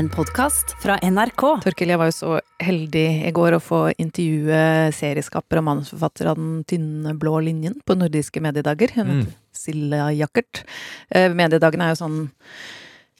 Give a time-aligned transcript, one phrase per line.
[0.00, 1.42] En podkast fra NRK.
[1.60, 2.28] Torkil, jeg var jo så
[2.64, 4.60] heldig i går å få intervjue
[4.96, 8.94] serieskaper og manusforfatter av Den tynne blå linjen på nordiske mediedager.
[8.96, 10.62] Hun heter Silla Jakkert.
[11.12, 12.16] Eh, mediedagene er jo sånn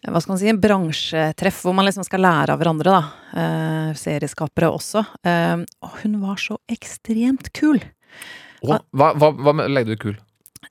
[0.08, 3.36] hva skal man si, en bransjetreff hvor man liksom skal lære av hverandre, da.
[3.42, 5.04] Eh, serieskapere også.
[5.20, 7.84] Eh, og hun var så ekstremt kul!
[8.64, 10.20] Å, hva, hva, hva legger du i kul?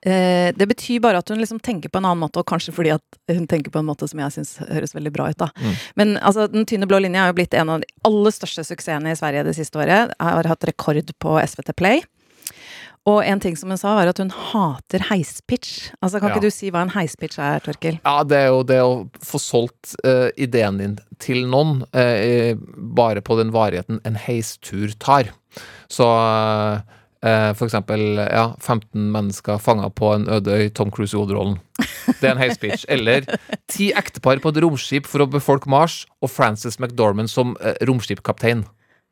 [0.06, 2.94] Eh, det betyr bare at hun liksom tenker på en annen måte, og kanskje fordi
[2.96, 5.50] at hun tenker på en måte som jeg syns høres veldig bra ut, da.
[5.60, 5.74] Mm.
[6.00, 9.12] Men altså, Den tynne blå linja er jo blitt en av de aller største suksessene
[9.12, 10.14] i Sverige det siste året.
[10.16, 12.02] Jeg har hatt rekord på SVT Play.
[13.10, 15.90] Og en ting som hun sa, var at hun hater heispitch.
[16.04, 16.36] Altså, Kan Ja.
[16.36, 18.00] ikke du si hva en heispitch er, Torkil?
[18.06, 23.22] Ja, det er jo det å få solgt uh, ideen din til noen, uh, bare
[23.22, 25.32] på den varigheten en heistur tar.
[25.90, 26.06] Så
[27.26, 31.58] eh, for eksempel ja, 15 mennesker fanga på en øde øy, Tom Cruise i hovedrollen.
[32.20, 32.86] Det er en heispitch.
[32.90, 33.28] Eller
[33.72, 38.66] ti ektepar på et romskip for å befolke Mars, og Frances McDormand som eh, romskipkaptein.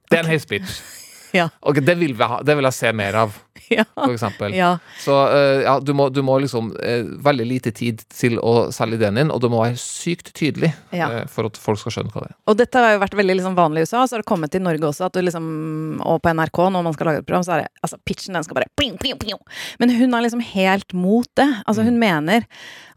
[0.08, 0.80] Det er en heispitch.
[1.36, 1.50] Ja.
[1.60, 3.34] Okay, det vil, vi ha, det vil jeg se mer av,
[3.78, 3.84] Ja.
[3.94, 4.54] for eksempel.
[4.56, 4.78] ja.
[5.02, 9.00] Så uh, ja, du må, du må liksom uh, veldig lite tid til å selge
[9.00, 11.10] ideen din, og du må være sykt tydelig Ja.
[11.12, 12.38] uh, for at folk skal skjønne hva det er.
[12.48, 14.64] Og dette har jo vært veldig liksom vanlig i USA, så har det kommet til
[14.66, 15.46] Norge også, at du liksom,
[16.06, 18.48] og på NRK når man skal lage et program, så er det altså pitchen den
[18.48, 19.40] skal bare pling, pling, pling.
[19.82, 21.48] Men hun er liksom helt mot det.
[21.68, 22.46] Altså hun mener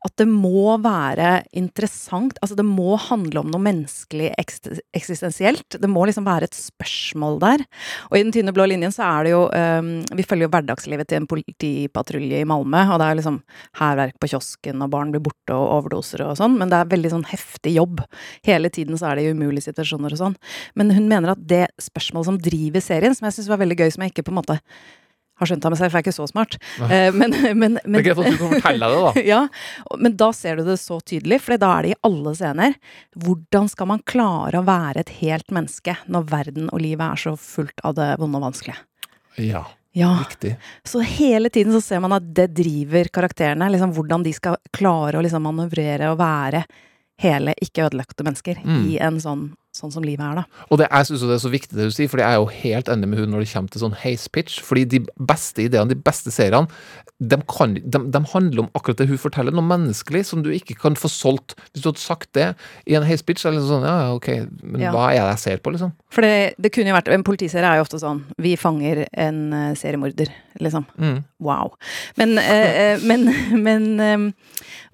[0.01, 5.77] at det må være interessant, altså det må handle om noe menneskelig eksistensielt.
[5.77, 7.65] Det må liksom være et spørsmål der.
[8.09, 11.11] Og i Den tynne blå linjen så er det jo um, Vi følger jo hverdagslivet
[11.11, 13.41] til en politipatrulje i Malmö, og det er liksom
[13.81, 17.15] hærverk på kiosken, og barn blir borte og overdoser og sånn, men det er veldig
[17.17, 18.05] sånn heftig jobb.
[18.47, 20.39] Hele tiden så er det i umulige situasjoner og sånn.
[20.79, 23.93] Men hun mener at det spørsmålet som driver serien, som jeg syns var veldig gøy,
[23.95, 24.59] som jeg ikke på en måte
[25.41, 26.57] har skjønt av meg selv, for jeg er ikke så smart,
[27.17, 29.25] Men, men, men, Det er greit at du kan fortelle det, da.
[29.33, 29.41] ja,
[30.05, 32.77] men da ser du det så tydelig, for da er det i alle scener.
[33.25, 37.35] Hvordan skal man klare å være et helt menneske når verden og livet er så
[37.41, 38.83] fullt av det vonde og vanskelige?
[39.41, 40.57] Ja, Ja, Viktig.
[40.87, 45.19] så hele tiden så ser man at det driver karakterene, liksom hvordan de skal klare
[45.19, 46.65] å liksom manøvrere og være
[47.21, 48.85] hele, ikke ødelagte mennesker Mm.
[48.87, 50.65] i en sånn, sånn som livet er, da.
[50.71, 52.49] Og det, jeg syns det er så viktig det du sier, for jeg er jo
[52.51, 54.59] helt enig med hun når det kommer til sånn heispitch.
[54.67, 55.01] Fordi de
[55.31, 56.67] beste ideene, de beste seriene,
[57.21, 60.75] de, kan, de, de handler om akkurat det hun forteller, noe menneskelig som du ikke
[60.81, 61.55] kan få solgt.
[61.71, 62.49] Hvis du hadde sagt det
[62.89, 64.29] i en heispitch, er det sånn ja, ok,
[64.65, 64.91] men Ja.
[64.95, 65.93] hva er det jeg ser på, liksom?
[66.11, 69.37] For det, det kunne jo vært En politiserie er jo ofte sånn Vi fanger en
[69.55, 70.87] eh, seriemorder, liksom.
[70.99, 71.21] Mm.
[71.39, 71.77] Wow.
[72.19, 73.29] Men, eh, men,
[73.67, 74.25] men eh,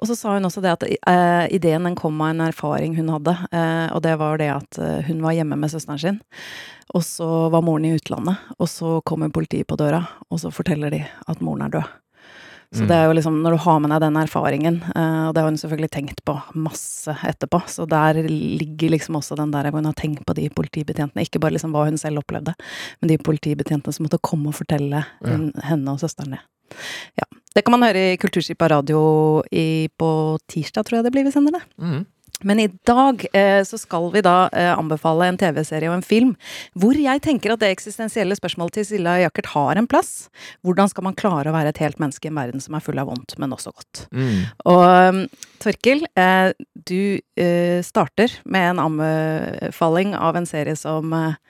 [0.03, 3.08] Og så sa hun også det at eh, ideen den kom av en erfaring hun
[3.14, 3.32] hadde.
[3.48, 6.19] eh, og det var det at eh, hun var hjemme med søsteren sin,
[6.94, 8.37] og så var moren i utlandet.
[8.59, 11.94] Og så kommer politiet på døra, og så forteller de at moren er død.
[12.75, 12.88] Så Mm.
[12.91, 15.49] det er jo liksom, når du har med deg den erfaringen, eh, og det har
[15.49, 19.87] hun selvfølgelig tenkt på masse etterpå, så der ligger liksom også den der hvor hun
[19.87, 22.55] har tenkt på de politibetjentene, ikke bare liksom hva hun selv opplevde,
[23.00, 25.37] men de politibetjentene som måtte komme og fortelle Ja.
[25.62, 26.41] henne og søsteren det.
[27.16, 27.25] Ja.
[27.55, 31.31] Det kan man høre i Kulturskipa radio i, på tirsdag, tror jeg det blir vi
[31.31, 31.62] sender det.
[31.81, 32.05] Mm.
[32.45, 36.35] Men i dag eh, så skal vi da eh, anbefale en TV-serie og en film
[36.77, 40.29] hvor jeg tenker at det eksistensielle spørsmålet til Silla Jakkert har en plass.
[40.67, 43.01] Hvordan skal man klare å være et helt menneske i en verden som er full
[43.01, 44.05] av vondt, men også godt?
[44.13, 44.45] Mm.
[44.69, 45.23] Og um,
[45.65, 46.53] Torkil, eh,
[46.89, 51.41] du eh, starter med en anbefaling av en serie som eh,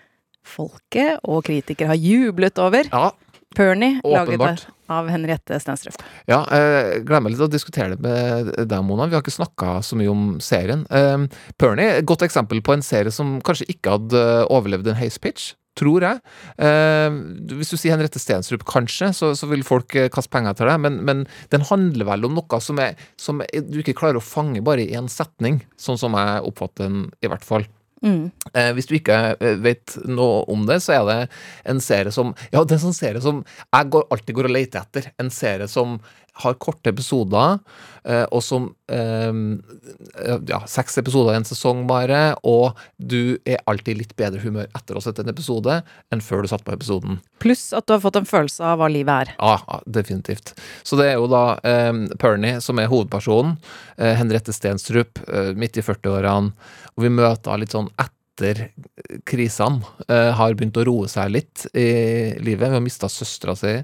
[0.47, 2.87] folket og kritikere har jublet over.
[2.93, 3.11] Ja,
[3.57, 4.67] Pernie, laget Åpenbart.
[4.93, 6.01] Av Henriette Stenstrup.
[6.31, 9.09] Ja, jeg glemmer litt å diskutere det med deg, Mona.
[9.11, 10.87] Vi har ikke snakka så mye om serien.
[10.91, 11.29] Er
[11.87, 15.55] et godt eksempel på en serie som kanskje ikke hadde overlevd en heispitch.
[15.77, 16.21] Tror jeg.
[17.53, 20.81] Hvis du sier Henriette Stenstrup, kanskje, så, så vil folk eh, kaste penger til deg.
[20.81, 24.65] Men, men den handler vel om noe som, er, som du ikke klarer å fange
[24.65, 25.61] bare i én setning.
[25.77, 27.69] Sånn som jeg oppfatter den, i hvert fall.
[28.05, 28.31] Mm.
[28.53, 31.19] Eh, hvis du ikke eh, vet noe om det, så er det
[31.73, 34.57] en serie som Ja, det er en sånn serie som jeg går, alltid går og
[34.57, 35.11] leter etter.
[35.23, 35.97] En serie som
[36.43, 37.59] har korte episoder,
[38.05, 39.33] eh, og som eh,
[40.49, 44.97] Ja, seks episoder i en sesong bare, og du er alltid litt bedre humør etter
[44.97, 45.81] å ha sett en episode
[46.13, 47.21] enn før du satt på episoden.
[47.43, 49.35] Pluss at du har fått en følelse av hva livet er.
[49.41, 50.55] Ja, definitivt.
[50.87, 53.57] Så det er jo da eh, Pernie som er hovedpersonen.
[53.97, 56.53] Eh, Henriette Stenstrup, eh, midt i 40-årene.
[56.97, 58.16] Og vi møter litt sånn etter
[59.27, 59.83] krisene.
[60.09, 62.69] Eh, har begynt å roe seg litt i livet.
[62.69, 63.75] Hun har mista søstera si.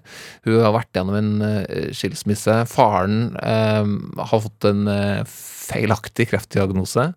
[0.47, 2.63] Hun har vært gjennom en eh, skilsmisse.
[2.71, 3.89] Faren eh,
[4.23, 4.87] har fått en
[5.29, 7.13] feilaktig kreftdiagnose.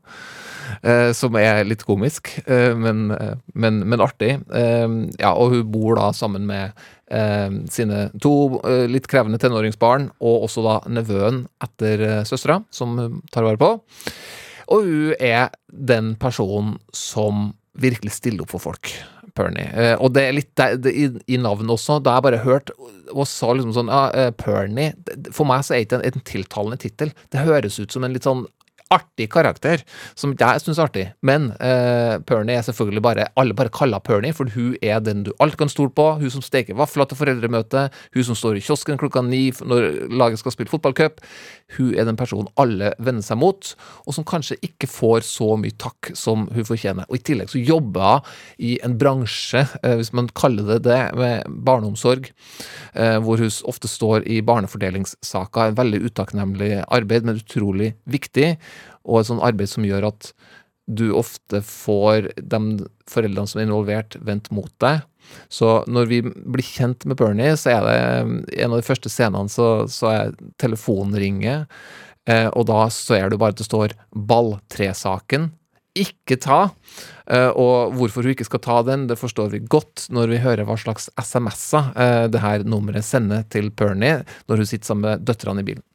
[1.13, 3.11] som er litt komisk, men,
[3.53, 4.31] men, men artig.
[4.49, 6.73] Ja, og hun bor da sammen med
[7.69, 8.31] sine to
[8.89, 13.69] litt krevende tenåringsbarn, og også da nevøen etter søstera, som hun tar vare på.
[14.71, 18.93] Og hun er den personen som virkelig stiller opp for folk.
[19.35, 19.67] Pernie.
[19.75, 21.99] Eh, og det er litt det, i, i navnet også.
[22.03, 22.71] Da jeg bare hørt
[23.11, 24.93] og sa liksom sånn ja, eh, Pernie
[25.35, 27.11] For meg så er det ikke en, en tiltalende tittel.
[27.33, 28.45] Det høres ut som en litt sånn
[28.93, 29.81] artig karakter,
[30.13, 31.05] som jeg syns er artig.
[31.25, 35.31] Men uh, Pernie er selvfølgelig bare Alle bare kaller Pernie, for hun er den du
[35.41, 36.05] alt kan stole på.
[36.21, 40.41] Hun som steker vafler til foreldremøte, hun som står i kiosken klokka ni når laget
[40.41, 41.23] skal spille fotballcup.
[41.77, 43.71] Hun er den personen alle vender seg mot,
[44.05, 47.09] og som kanskje ikke får så mye takk som hun fortjener.
[47.09, 51.01] Og I tillegg så jobber hun i en bransje, uh, hvis man kaller det det,
[51.17, 52.29] med barneomsorg,
[52.93, 55.71] uh, hvor hun ofte står i barnefordelingssaker.
[55.71, 58.53] En veldig utakknemlig arbeid, men utrolig viktig
[59.05, 60.31] og et sånt arbeid som gjør at
[60.85, 62.61] du ofte får de
[63.09, 65.01] foreldrene som er involvert, vendt mot deg.
[65.49, 67.97] Så når vi blir kjent med Bernie, så er det
[68.61, 71.65] en av de første scenene så, så er telefonen ringer,
[72.29, 75.51] eh, og da ser du bare at det står 'balltresaken'.
[75.95, 76.75] Ikke ta.
[77.31, 80.67] Eh, og hvorfor hun ikke skal ta den, det forstår vi godt når vi hører
[80.67, 85.23] hva slags SMS-er eh, det her nummeret sender til Pernie når hun sitter sammen med
[85.25, 85.85] døtrene i bilen.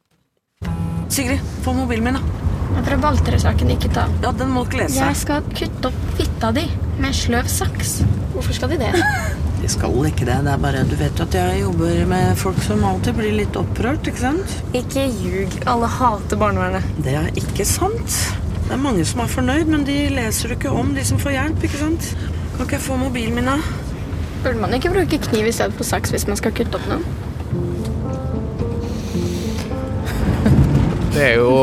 [1.07, 2.50] Sigrid, få mobilen min, da.
[2.75, 4.07] Men fra balltresaken ikke ta.
[4.23, 5.01] Ja, den må ikke lese.
[5.01, 6.65] Jeg skal kutte opp fitta di
[7.01, 8.01] med sløv saks.
[8.33, 8.91] Hvorfor skal de det?
[9.61, 10.39] De skal ikke det.
[10.41, 14.07] Det er bare Du vet at jeg jobber med folk som alltid blir litt opprørt,
[14.09, 14.55] ikke sant?
[14.73, 15.53] Ikke ljug.
[15.69, 16.87] Alle hater barnevernet.
[17.05, 18.15] Det er ikke sant.
[18.65, 21.35] Det er mange som er fornøyd, men de leser du ikke om, de som får
[21.35, 22.09] hjelp, ikke sant?
[22.55, 23.59] Kan ikke jeg få mobilen min, da?
[24.41, 27.05] Burde man ikke bruke kniv i stedet for saks hvis man skal kutte opp noen?
[31.11, 31.55] Det er jo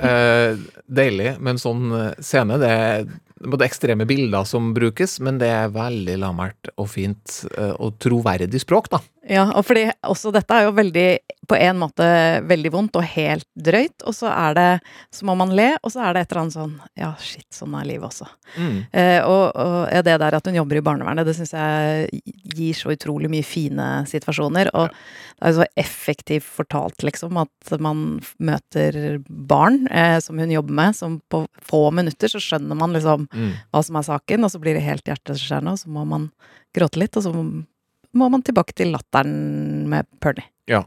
[0.00, 0.54] eh,
[0.88, 2.56] deilig med en sånn eh, scene.
[2.60, 3.02] Det er
[3.44, 8.62] både ekstreme bilder som brukes, men det er veldig lammert og fint eh, og troverdig
[8.62, 9.02] språk, da.
[9.24, 11.06] Ja, og fordi også dette er jo veldig,
[11.48, 12.06] på en måte
[12.44, 14.66] veldig vondt og helt drøyt, og så er det,
[15.14, 17.76] så må man le, og så er det et eller annet sånn, ja, shit, sånn
[17.78, 18.28] er livet også.
[18.60, 18.76] Mm.
[18.92, 22.22] Eh, og, og ja, det der at hun jobber i barnevernet, det syns jeg
[22.54, 27.74] gir så utrolig mye fine situasjoner, og det er jo så effektivt fortalt, liksom, at
[27.80, 28.04] man
[28.44, 33.28] møter barn eh, som hun jobber med, som på få minutter så skjønner man liksom
[33.34, 33.52] Mm.
[33.72, 36.26] hva som er saken, og så blir det helt hjerteskjærende, og så må man
[36.76, 37.32] gråte litt, og så
[38.14, 40.46] må man tilbake til latteren med Pernie.
[40.70, 40.84] Ja.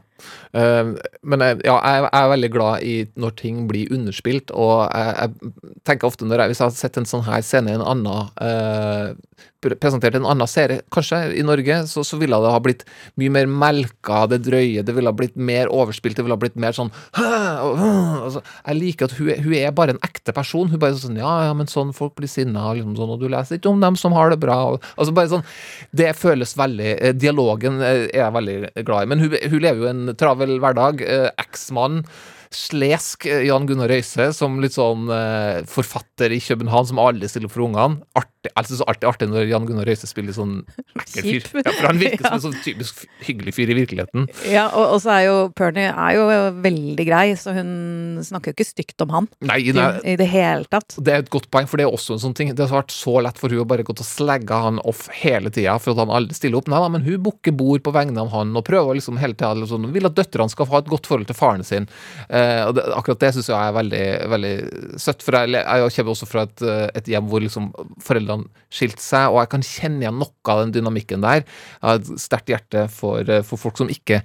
[0.52, 0.92] Eh,
[1.22, 5.78] men jeg, ja, jeg, er veldig glad i når ting blir underspilt, og jeg, jeg
[5.88, 8.32] tenker ofte når jeg, hvis jeg har sett en sånn her scene i en annen
[8.44, 9.16] eh,
[9.58, 12.84] Presentert en annen serie, kanskje, i Norge, så, så ville det ha blitt
[13.18, 16.54] mye mer melka, det drøye, det ville ha blitt mer overspilt, det ville ha blitt
[16.62, 20.70] mer sånn altså, Jeg liker at hun, hun er bare en ekte person.
[20.70, 23.58] Hun bare sånn Ja, ja, men sånn folk blir sinna, liksom sånn, og du leser
[23.58, 24.60] ikke om dem som har det bra.
[24.76, 25.46] Og, altså bare sånn
[25.90, 29.10] Det føles veldig eh, Dialogen eh, er jeg veldig glad i.
[29.10, 31.02] Men hun, hun lever jo en travel hverdag.
[31.02, 32.04] eh, Eksmann.
[32.48, 37.52] Slesk eh, Jan Gunnar Røise som litt sånn eh, forfatter i København som aldri stiller
[37.52, 38.00] for ungene.
[38.16, 40.60] Artig, altså så alltid artig når Jan Gunnar Røise spiller sånn
[40.94, 41.48] ekkel fyr.
[41.58, 44.28] Ja, for han virker som en sånn typisk hyggelig fyr i virkeligheten.
[44.50, 46.26] Ja, og, og så er jo Pernie er jo
[46.62, 50.28] veldig grei, så hun snakker jo ikke stygt om han Nei, i, hun, i det
[50.30, 50.96] hele tatt.
[51.02, 52.52] det er et godt poeng, for det er også en sånn ting.
[52.54, 55.06] Det har vært så lett for hun å bare gå til å slegge han off
[55.20, 56.70] hele tida for at han aldri stiller opp.
[56.70, 59.54] Nei da, men hun booker bord på vegne av han og prøver liksom hele tida
[59.58, 61.88] liksom, vil at døtrene skal ha et godt forhold til faren sin.
[62.28, 64.54] Eh, og det, akkurat det syns jeg er veldig, veldig
[65.00, 67.70] søtt, for jeg, jeg kommer også fra et, eh, et hjem hvor liksom
[68.04, 68.37] foreldrene
[68.70, 71.42] skilte seg, og jeg kan kjenne igjen noe av den dynamikken der.
[71.42, 74.22] Jeg har et sterkt hjerte for, eh, for folk som ikke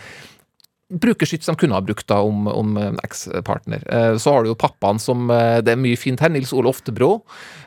[0.94, 3.82] bruker skyts de kunne ha brukt da om, om en ekspartner.
[3.90, 6.30] Eh, Så har du jo pappaen som eh, Det er mye fint her.
[6.30, 7.24] Nils Ole Oftebro.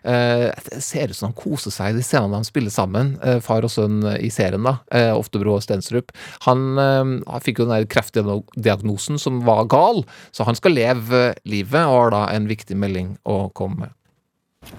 [0.06, 3.40] Eh, Det ser ut som han koser seg i de scenene de spiller sammen, eh,
[3.42, 4.76] far og sønn i serien, da.
[4.94, 6.14] eh, Oftebro og Stensrup.
[6.46, 11.24] Han, eh, han fikk jo den der kreftdiagnosen som var gal, så han skal leve
[11.32, 13.90] eh, livet, og har da en viktig melding å komme med.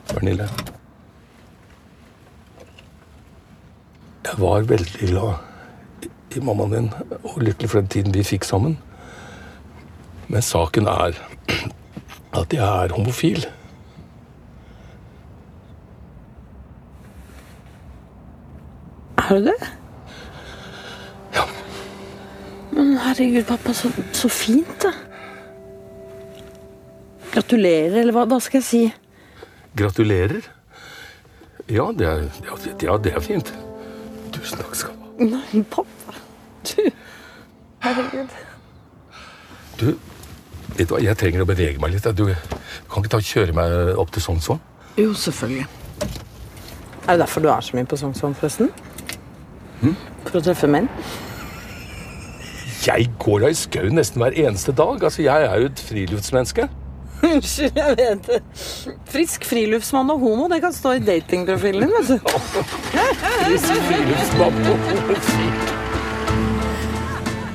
[0.07, 0.47] Pernille.
[4.27, 5.33] Jeg var veldig glad
[6.35, 6.89] i- mammaen din
[7.23, 8.77] og lykkelig for den tiden vi fikk sammen.
[10.27, 11.15] Men saken er
[12.33, 13.45] at jeg er homofil.
[19.17, 19.55] Er du det?
[21.35, 21.43] Ja.
[22.71, 24.91] Men herregud, pappa, så, så fint, da.
[27.33, 28.83] Gratulerer, eller hva, hva skal jeg si?
[29.77, 30.45] Gratulerer.
[31.67, 32.27] Ja, det er,
[32.87, 33.51] ja, det er fint.
[34.47, 35.07] Tusen takk skal du ha.
[35.27, 36.13] Nei, pappa.
[36.63, 36.85] Du.
[37.83, 38.35] Herregud.
[39.77, 39.89] Du,
[40.77, 42.07] vet du hva, jeg trenger å bevege meg litt.
[42.15, 42.29] Du
[42.87, 44.61] kan ikke ta og kjøre meg opp til Sognsvann?
[44.95, 45.67] Jo, selvfølgelig.
[46.07, 48.71] Er det derfor du er så mye på Sognsvann, forresten?
[50.23, 50.87] For å treffe menn?
[52.87, 55.03] Jeg går da i skauen nesten hver eneste dag.
[55.03, 56.69] Altså, jeg er jo et friluftsmenneske.
[57.25, 58.39] Unnskyld, jeg vet det.
[59.09, 62.17] Frisk friluftsmann og homo, det kan stå i datingprofilen din, vet du.
[63.47, 64.77] Frisk friluftsmann og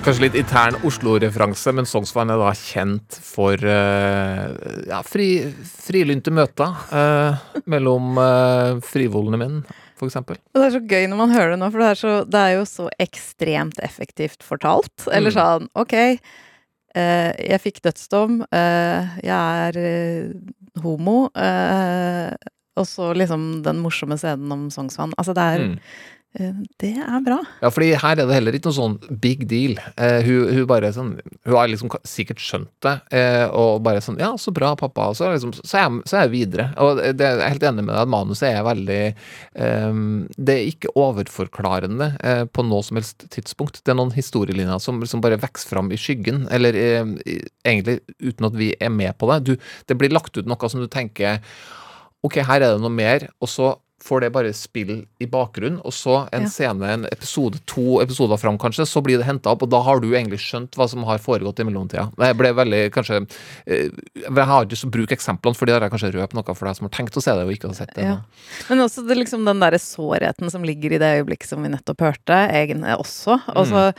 [0.03, 4.49] Kanskje litt intern Oslo-referanse, men Sognsvann er da kjent for uh,
[4.89, 5.29] ja, fri,
[5.63, 7.39] frilynte møter uh,
[7.71, 9.61] mellom uh, frivollende menn,
[10.03, 10.41] eksempel.
[10.51, 12.57] Det er så gøy når man hører det nå, for det er, så, det er
[12.57, 14.91] jo så ekstremt effektivt fortalt.
[15.07, 15.37] Eller Mm.
[15.39, 16.19] sånn, ok, eh,
[16.95, 20.33] jeg fikk dødsdom, eh, jeg er eh,
[20.83, 22.33] homo, eh,
[22.77, 25.13] og så liksom den morsomme scenen om Sognsvann.
[25.19, 25.79] Altså, det er, Mm.
[26.39, 27.39] Eh, det er bra.
[27.63, 29.77] Ja, fordi her er det heller ikke noe sånn big deal.
[29.97, 31.13] Eh, hun, hun bare sånn
[31.45, 35.11] Hun har liksom sikkert skjønt det, eh, og bare sånn Ja, så bra, pappa.
[35.19, 36.69] Så, liksom, så, er jeg, så er jeg videre.
[36.83, 40.01] Og det, jeg er helt enig med deg at manuset er veldig eh,
[40.39, 43.83] Det er ikke overforklarende eh, på noe som helst tidspunkt.
[43.83, 48.49] Det er noen historielinjer som som bare vokser fram i skyggen, eller eh, egentlig uten
[48.49, 49.39] at vi er med på det.
[49.47, 51.41] Du, det blir lagt ut noe som du tenker
[52.23, 53.73] Ok, her er det noe mer, og så
[54.03, 56.49] får det bare spill i bakgrunnen, og så en Ja.
[56.51, 60.01] scene, en episode, to episoder fram kanskje, så blir det henta opp, og da har
[60.03, 62.09] du egentlig skjønt hva som har foregått i mellomtida.
[62.19, 63.21] Jeg ble veldig, kanskje
[63.67, 63.91] eh,
[64.23, 66.55] Jeg har ikke lyst til å bruke eksemplene, for de har jeg kanskje røpt noe
[66.55, 68.05] for deg som har tenkt å se det og ikke har sett det.
[68.05, 68.19] Ja.
[68.69, 72.01] Men også det, liksom, den derre sårheten som ligger i det øyeblikket som vi nettopp
[72.01, 73.39] hørte, egentlig også.
[73.55, 73.93] Og så,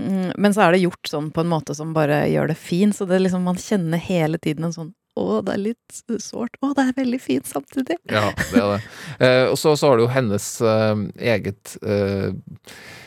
[0.00, 2.94] mm, men så er det gjort sånn på en måte som bare gjør det fint,
[2.96, 6.56] så det liksom, man kjenner hele tiden en sånn å, det er litt sårt.
[6.62, 7.98] Å, det er veldig fint samtidig.
[8.10, 8.80] Ja, det er det.
[9.18, 11.02] Eh, og så, har du jo hennes eh,
[11.34, 12.32] eget eh,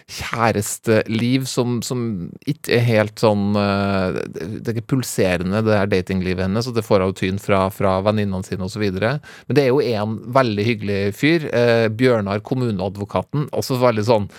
[0.06, 2.02] kjæresteliv som, som
[2.46, 6.86] ikke er helt sånn eh, Det er ikke pulserende, det her datinglivet hennes, og det
[6.86, 8.86] får hun tyn fra, fra venninnene sine osv.
[8.86, 11.50] Men det er jo en veldig hyggelig fyr.
[11.50, 13.50] Eh, Bjørnar, kommuneadvokaten.
[13.58, 14.30] Også veldig sånn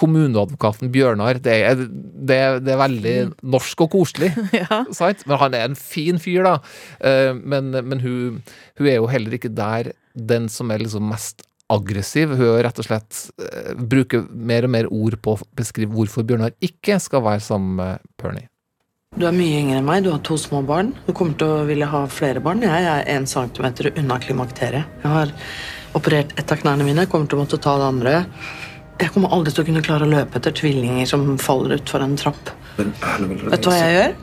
[0.00, 3.14] Kommuneadvokaten Bjørnar, det er, det, er- det er veldig
[3.54, 4.32] norsk og koselig.
[4.62, 4.82] Ja.
[4.96, 5.26] Sant?
[5.28, 6.56] Men han er en fin fyr, da.
[7.04, 8.40] Eh, men men hun,
[8.80, 12.32] hun er jo heller ikke der den som er liksom mest aggressiv.
[12.34, 16.24] Hun er rett og slett eh, bruker mer og mer ord på å beskrive hvorfor
[16.26, 18.48] Bjørnar ikke skal være sammen med Pernie.
[19.18, 20.92] Du er mye yngre enn meg, du har to små barn.
[21.06, 22.60] Du kommer til å ville ha flere barn.
[22.62, 24.86] Jeg er en centimeter unna klimakteriet.
[25.02, 25.32] Jeg har
[25.98, 28.12] operert ett av knærne mine, kommer til å måtte ta det andre.
[29.00, 32.16] Jeg kommer aldri til å kunne klare å løpe etter tvillinger som faller utfor en
[32.20, 32.50] trapp.
[32.76, 34.14] Vet du hva jeg gjør?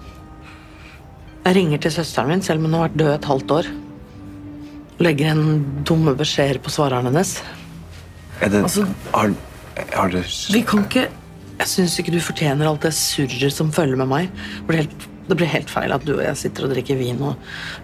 [1.47, 3.69] Jeg ringer til søsteren min, selv om hun har vært død et halvt år.
[5.01, 5.43] Legger en
[5.87, 7.37] dumme beskjeder på svareren hennes.
[8.41, 9.33] Er det, Altså- har,
[9.93, 10.21] har du
[10.53, 11.07] Vi kan ikke
[11.59, 14.29] Jeg syns ikke du fortjener alt det surret som følger med meg.
[14.29, 17.19] Det blir, helt, det blir helt feil at du og jeg sitter og drikker vin
[17.19, 17.35] og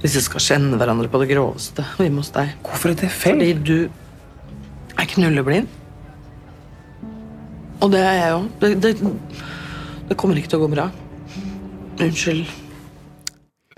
[0.01, 2.51] hvis vi skal kjenne hverandre på det groveste hjemme hos deg.
[2.61, 3.39] Hvorfor er det feil?
[3.39, 3.89] Fordi du
[4.99, 5.67] er knulleblind.
[7.83, 8.49] Og det er jeg òg.
[8.61, 8.91] Det, det,
[10.09, 10.89] det kommer ikke til å gå bra.
[11.99, 12.45] Unnskyld.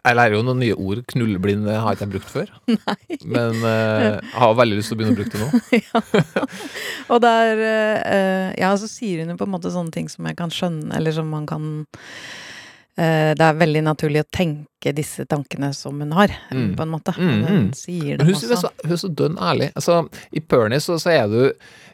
[0.06, 1.02] Jeg lærer jo noen nye ord.
[1.10, 2.52] Knullblind har ikke jeg brukt før.
[3.36, 6.46] Men uh, jeg har veldig lyst til å begynne å bruke det nå.
[7.16, 10.28] Og der er eh, Ja, så sier hun jo på en måte sånne ting som
[10.30, 12.55] jeg kan skjønne, eller som man kan eh,
[12.96, 16.70] Det er veldig naturlig å tenke disse tankene som hun har, Mm.
[16.78, 17.12] på en måte.
[17.18, 17.74] Mm, hun mm.
[17.76, 18.60] sier det er også.
[18.62, 19.68] så, hun er så dønn ærlig.
[19.76, 19.98] Altså,
[20.32, 21.42] I Pernie så, så er du,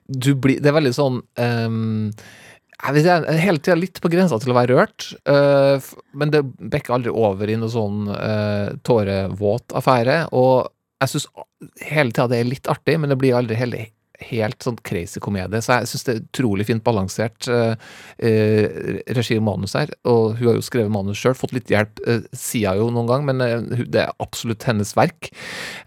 [0.06, 2.12] du blir, Det er veldig sånn um,
[2.82, 6.44] jeg vet ikke, Hele tida litt på grensa til å være rørt, eh, men det
[6.72, 10.24] bekker aldri over i noe sånn uh, tårevåt affære.
[10.38, 10.66] Og
[11.02, 11.28] jeg syns
[11.92, 13.86] hele tida det er litt artig, men det blir aldri heller
[14.30, 15.62] helt sånn crazy komedie.
[15.64, 17.76] Så jeg syns det er utrolig fint balansert eh,
[19.18, 19.94] regi og manus her.
[20.10, 23.28] Og hun har jo skrevet manus sjøl, fått litt hjelp, eh, sier jo noen gang,
[23.28, 25.32] men eh, det er absolutt hennes verk.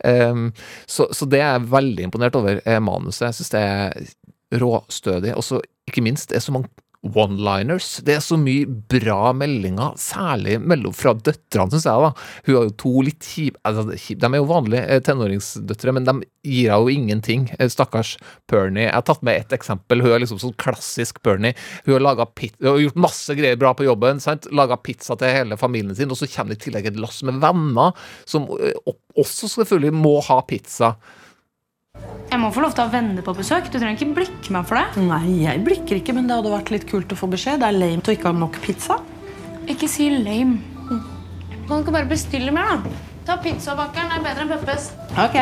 [0.04, 0.48] Um,
[0.90, 3.28] så, så det er jeg veldig imponert over, er manuset.
[3.28, 5.34] Jeg syns det er råstødig.
[5.38, 6.70] Og så ikke minst, det er så mange
[7.04, 7.98] one-liners.
[8.04, 12.04] Det er så mye bra meldinger, særlig mellom fra døtrene, syns jeg.
[12.04, 12.10] da.
[12.46, 16.16] Hun har jo to litt kjipe altså, De er jo vanlige eh, tenåringsdøtre, men de
[16.44, 17.48] gir henne jo ingenting.
[17.58, 18.14] Eh, Stakkars
[18.50, 18.86] Pernie.
[18.86, 20.04] Jeg har tatt med ett eksempel.
[20.04, 21.56] Hun er liksom sånn klassisk Pernie.
[21.84, 24.22] Hun har, hun har gjort masse greier bra på jobben.
[24.24, 24.48] sant?
[24.52, 27.42] Laga pizza til hele familien sin, og så kommer det i tillegg et lass med
[27.44, 27.92] venner
[28.28, 30.94] som eh, også selvfølgelig må ha pizza.
[32.34, 33.68] Jeg må få lov til å ha venner på besøk.
[33.70, 35.02] Du trenger ikke blikke meg for det.
[35.06, 37.60] Nei, jeg blikker ikke, men det hadde vært litt kult å få beskjed.
[37.62, 38.96] Det er lame å ikke ha nok pizza.
[39.70, 40.58] Ikke si lame.
[40.88, 42.98] Kan du ikke bare bestille mer, da?
[43.28, 44.10] Ta pizzabakeren.
[44.10, 44.90] Det er bedre enn Peppes.
[45.14, 45.38] Ok.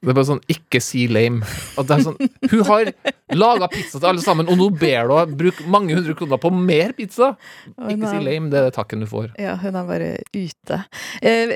[0.00, 1.44] Det er bare sånn, ikke si lame.
[1.76, 2.16] Sånn,
[2.48, 2.88] hun har
[3.36, 6.50] laga pizza til alle sammen, og nå ber du henne bruke mange hundre kroner på
[6.54, 7.34] mer pizza!
[7.68, 9.28] Ikke si lame, det er takken du får.
[9.40, 10.80] Ja, hun er bare ute.
[11.20, 11.52] Eh,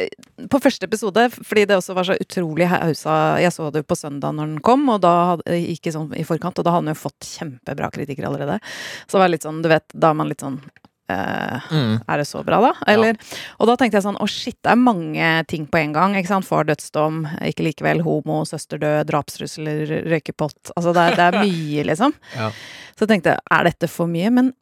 [0.53, 3.97] på første episode, fordi det også var så utrolig hausa Jeg så det jo på
[3.99, 6.99] søndag når den kom, og da hadde, ikke sånn i forkant, og da hadde den
[6.99, 8.61] jo fått kjempebra kritikker allerede.
[9.07, 10.61] Så det var litt sånn, du vet, da er man litt sånn
[11.09, 12.01] eh, Mm.
[12.09, 12.73] Er det så bra, da?
[12.87, 13.17] Eller,
[13.61, 16.15] Og da tenkte jeg sånn Å, shit, det er mange ting på en gang.
[16.17, 16.45] ikke sant?
[16.49, 20.73] Far dødsdom, ikke likevel, homo, søster død, drapstrusler, røykepott.
[20.77, 22.15] Altså, det er, det er mye, liksom.
[22.37, 22.51] Ja.
[22.95, 24.31] Så jeg tenkte er dette for mye?
[24.31, 24.53] Men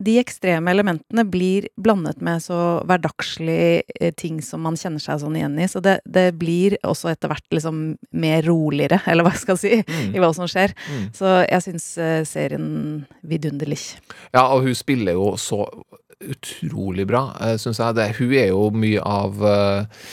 [0.00, 2.56] de ekstreme elementene blir blandet med så
[2.88, 5.68] hverdagslige eh, ting som man kjenner seg sånn igjen i.
[5.68, 7.82] Så det, det blir også etter hvert liksom
[8.16, 10.14] mer roligere, eller hva jeg skal si, Mm.
[10.16, 10.72] i hva som skjer.
[10.88, 11.04] Mm.
[11.16, 12.66] Så jeg syns eh, serien
[13.26, 13.78] vidunderlig.
[14.34, 15.64] Ja, og hun spiller jo så
[16.20, 17.96] utrolig bra, uh, syns jeg.
[17.96, 20.08] Det, hun er jo mye av eh,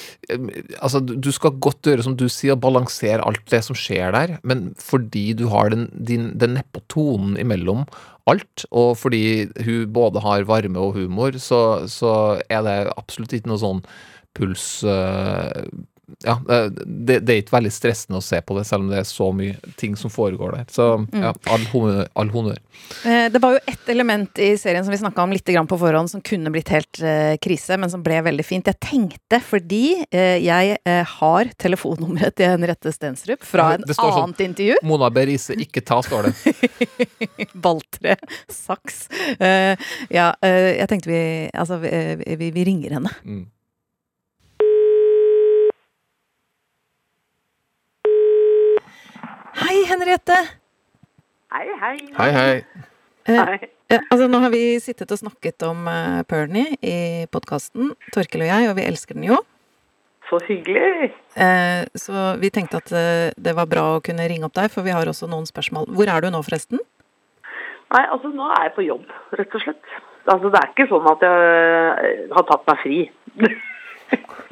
[0.84, 4.70] Altså, du skal godt gjøre som du sier, balansere alt det som skjer der, men
[4.80, 7.86] fordi du har den, din, den nedpå tonen imellom
[8.28, 13.54] alt, og fordi hun både har varme og humor, så, så er det absolutt ikke
[13.54, 13.84] noe sånn
[14.38, 15.64] puls eh,
[16.24, 16.38] ja,
[16.86, 19.28] det, det er ikke veldig stressende å se på det, selv om det er så
[19.36, 20.70] mye ting som foregår der.
[20.72, 22.08] Så ja, all honnør.
[22.16, 22.60] All honnør.
[23.04, 26.12] Eh, Det var jo ett element i serien som vi snakka om litt på forhånd,
[26.12, 28.70] som kunne blitt helt eh, krise, men som ble veldig fint.
[28.72, 30.78] Jeg tenkte, fordi eh, jeg
[31.18, 34.36] har telefonnummeret til Henriette Stensrup fra en det står sånn.
[34.48, 34.80] intervju.
[34.88, 36.56] Mona Berise, ikke ta, står det.
[37.68, 38.16] Balltre,
[38.52, 39.08] saks.
[39.40, 41.22] Ja, jeg tenkte vi
[41.58, 41.92] Altså, vi,
[42.40, 43.12] vi, vi ringer henne.
[43.26, 43.46] Mm.
[49.58, 50.38] Hei, Henriette!
[51.54, 51.98] Hei, hei.
[52.18, 52.56] Hei, hei.
[53.28, 53.70] Eh, Hei.
[53.90, 58.52] eh, altså, nå har vi sittet og snakket om uh, Pernie i podkasten, Torkel og
[58.52, 59.40] jeg, og vi elsker den jo.
[60.28, 61.10] Så hyggelig.
[61.40, 64.84] Eh, så vi tenkte at eh, det var bra å kunne ringe opp deg, for
[64.84, 65.88] vi har også noen spørsmål.
[65.96, 66.82] Hvor er du nå, forresten?
[67.96, 69.08] Nei, altså nå er jeg på jobb,
[69.40, 69.96] rett og slett.
[70.28, 72.98] Altså det er ikke sånn at jeg har tatt meg fri.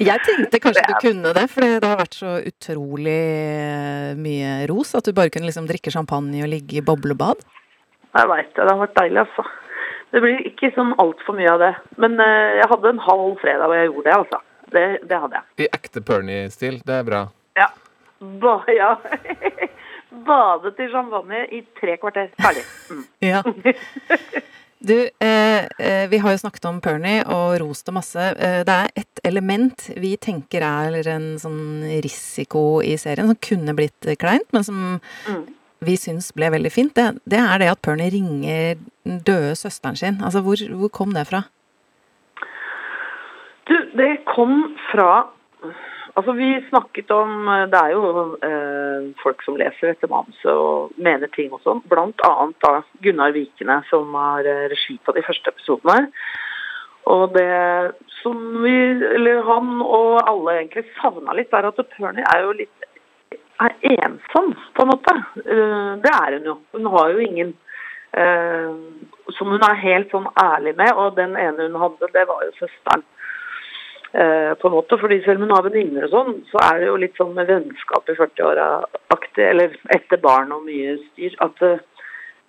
[0.02, 4.92] Jeg tenkte kanskje du kunne det, for det har vært så utrolig eh, mye ros
[4.98, 7.40] at du bare kunne liksom drikke champagne og ligge i boblebad.
[8.16, 8.62] Jeg veit det.
[8.62, 9.46] Det har vært deilig, altså.
[10.14, 11.72] Det blir ikke sånn altfor mye av det.
[12.00, 14.42] Men eh, jeg hadde en halv fredag hvor jeg gjorde det, altså.
[14.76, 15.48] Det, det hadde jeg.
[15.64, 17.22] I ekte Pernie-stil, det er bra.
[17.58, 17.70] Ja.
[18.42, 18.92] Ba, ja.
[20.26, 22.30] Badet i champagne i tre kvarter.
[22.40, 22.66] Ferdig.
[22.90, 23.06] Mm.
[23.32, 23.42] Ja.
[24.86, 28.26] Du, eh, eh, vi har jo snakket om Pernie og rost det masse.
[28.68, 34.08] Det er ett element vi tenker er en sånn risiko i serien, som kunne blitt
[34.20, 35.44] kleint, men som Mm.
[35.80, 36.94] vi syns ble veldig fint.
[36.94, 40.20] Det, det er det at Pernie ringer den døde søsteren sin.
[40.24, 41.44] Altså, hvor, hvor kom det fra?
[43.66, 45.26] Du, det kom fra
[46.16, 51.28] Altså, vi snakket om Det er jo eh, folk som leser etter manuset og mener
[51.34, 51.82] ting og sånn.
[51.90, 56.06] Blant annet da Gunnar Vikene, som har eh, regi på de første episodene.
[57.06, 57.92] Og det
[58.22, 58.74] som vi,
[59.14, 62.86] eller han og alle egentlig savna litt, er at Pernie er jo litt
[63.62, 65.12] er ensom, på en måte.
[65.40, 66.56] Eh, det er hun jo.
[66.76, 67.54] Hun har jo ingen
[68.12, 68.72] eh,
[69.38, 72.56] som hun er helt sånn ærlig med, og den ene hun hadde, det var jo
[72.58, 73.06] søsteren.
[74.16, 76.86] Eh, på en måte, fordi Selv om hun har venninner og sånn, så er det
[76.86, 81.82] jo litt sånn med vennskap i 40-åra-aktig, eller etter barn og mye styr, at eh,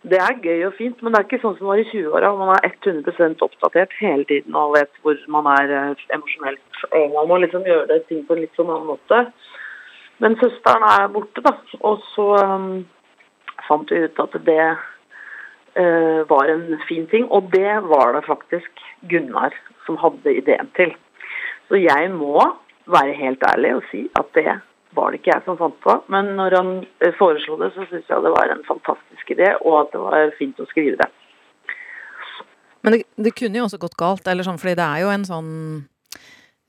[0.05, 2.29] det er gøy og fint, men det er ikke sånn som det var i 20-åra.
[2.37, 6.83] Man er 100% oppdatert hele tiden og vet hvor man er eh, emosjonelt.
[6.91, 9.23] Og man må liksom gjøre det ting på en litt sånn annen måte.
[10.21, 11.55] Men søsteren er borte, da.
[11.85, 12.69] Og så um,
[13.67, 17.27] fant vi ut at det uh, var en fin ting.
[17.33, 20.93] Og det var det faktisk Gunnar som hadde ideen til.
[21.67, 22.37] Så jeg må
[22.87, 24.47] være helt ærlig og si at det
[24.97, 25.95] var det ikke jeg som fant på.
[26.13, 26.71] Men når han
[27.03, 30.33] eh, foreslo det, så syns jeg det var en fantastisk idé, og at det var
[30.39, 31.09] fint å skrive det.
[32.85, 35.27] Men det, det kunne jo også gått galt, eller sånn, fordi det er jo en
[35.27, 35.53] sånn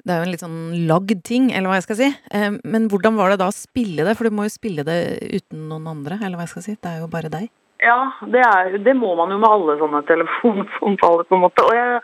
[0.02, 2.10] Det er jo en litt sånn lagd ting, eller hva jeg skal si.
[2.34, 4.14] Eh, men hvordan var det da å spille det?
[4.18, 5.00] For du må jo spille det
[5.34, 6.76] uten noen andre, eller hva jeg skal si.
[6.78, 7.50] Det er jo bare deg.
[7.82, 11.66] Ja, det, er, det må man jo med alle sånne telefonsamtaler, på en måte.
[11.66, 12.00] Og jeg,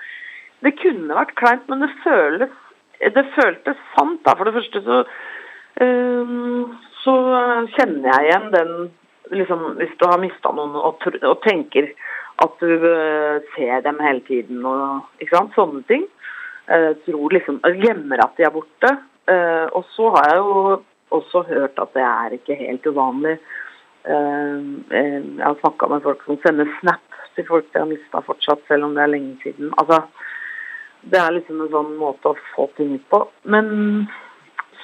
[0.66, 2.52] det kunne vært kleint, men det føles
[3.12, 4.20] det føltes sant.
[4.24, 4.34] da.
[4.36, 5.02] For det første så,
[5.74, 7.14] så
[7.74, 8.68] kjenner jeg igjen den
[9.34, 11.88] liksom, Hvis du har mista noen og, og tenker
[12.42, 16.06] at du øh, ser dem hele tiden og ikke sant, sånne ting.
[16.66, 18.90] Eh, tror liksom, Glemmer at de er borte.
[19.30, 20.80] Eh, og så har jeg jo
[21.14, 23.36] også hørt at det er ikke helt uvanlig.
[24.04, 24.66] Eh,
[24.98, 28.66] eh, jeg har snakka med folk som sender snap til folk de har mista fortsatt,
[28.68, 29.72] selv om det er lenge siden.
[29.78, 30.02] Altså,
[31.10, 33.24] det er liksom en sånn måte å få ting ut på.
[33.50, 34.06] Men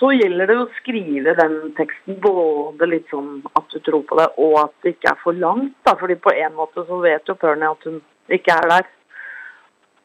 [0.01, 4.31] så gjelder det å skrive den teksten både litt sånn at du tror på det,
[4.41, 5.77] og at det ikke er for langt.
[5.85, 8.01] da, fordi på en måte så vet jo Pernie at hun
[8.33, 8.89] ikke er der.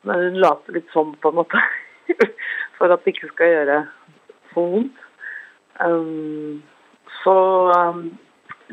[0.05, 1.63] Men hun later litt sånn, på en måte.
[2.77, 3.79] For at det ikke skal gjøre
[4.51, 4.97] for vondt.
[5.79, 6.59] Um,
[7.23, 7.35] så
[7.71, 8.03] um,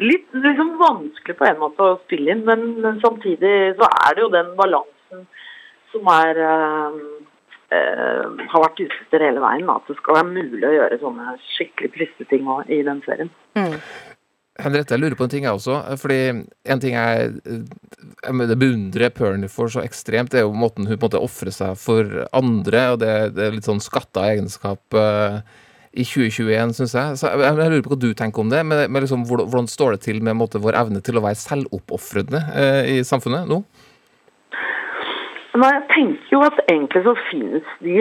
[0.03, 4.25] litt liksom vanskelig på en måte å spille inn, men, men samtidig så er det
[4.25, 5.25] jo den balansen
[5.93, 6.95] som er eh,
[7.73, 9.69] eh, har vært ute etter hele veien.
[9.69, 13.03] Da, at det skal være mulig å gjøre sånne skikkelig triste ting òg i den
[13.07, 13.33] serien.
[14.61, 15.79] Henriette, jeg lurer på en ting jeg også.
[16.01, 20.87] Fordi en ting jeg, jeg mener, beundrer Pernie for så ekstremt, det er jo måten
[20.87, 24.27] hun på en måte ofrer seg for andre, og det, det er litt sånn skatta
[24.35, 25.41] egenskap uh,
[25.93, 27.21] i 2021, syns jeg.
[27.21, 28.61] Så jeg, jeg lurer på hva du tenker om det.
[28.69, 31.41] Men, men liksom, hvordan, står det til med en måte, vår evne til å være
[31.41, 33.63] selvoppofrende uh, i samfunnet nå?
[35.53, 37.99] Nei, jeg tenker jo at egentlig så finnes de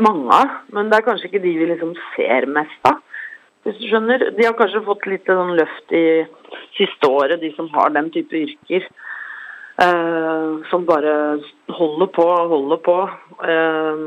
[0.00, 3.02] mange av, men det er kanskje ikke de vi liksom ser mest av.
[3.66, 4.22] Hvis du skjønner.
[4.38, 6.06] De har kanskje fått litt sånn løft i
[6.78, 8.86] siste året, de som har den type yrker.
[9.78, 11.38] eh, som bare
[11.70, 12.96] holder på og holder på.
[13.44, 14.00] eh,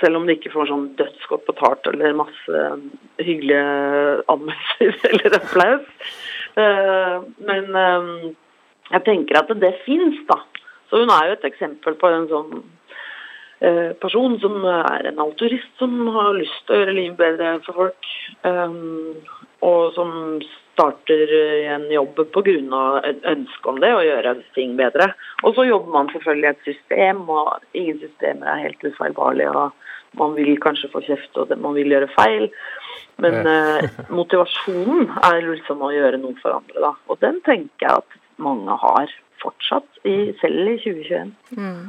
[0.00, 2.60] selv om de ikke får sånn dødsgodt betalt eller masse
[3.18, 6.14] hyggelige anmeldelser eller applaus.
[6.56, 7.66] Eh, men
[8.90, 10.38] jeg tenker at det fins, da.
[10.90, 12.54] Så hun er jo et eksempel på en sånn
[13.62, 17.84] eh, person som er en autorist som har lyst til å gjøre livet bedre for
[17.84, 18.10] folk.
[18.42, 19.20] Um,
[19.60, 20.10] og som
[20.72, 21.32] starter
[21.74, 22.82] en jobb pga.
[23.04, 25.12] et ønske om det, å gjøre ting bedre.
[25.44, 29.50] Og så jobber man selvfølgelig i et system, og ingen systemer er helt ufeilbarlige.
[29.50, 32.48] og Man vil kanskje få kjeft, og man vil gjøre feil.
[33.20, 36.94] Men eh, motivasjonen er liksom å gjøre noe for andre, da.
[37.08, 41.88] Og den tenker jeg at mange har fortsatt, i, selv i 2021.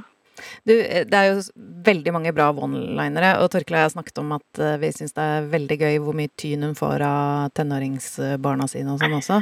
[0.63, 1.41] Du, eh, det er jo
[1.85, 5.15] veldig mange bra one-linere, og Torkel og jeg har snakket om at eh, vi syns
[5.17, 9.41] det er veldig gøy hvor mye tyn hun får av tenåringsbarna sine og sånn også.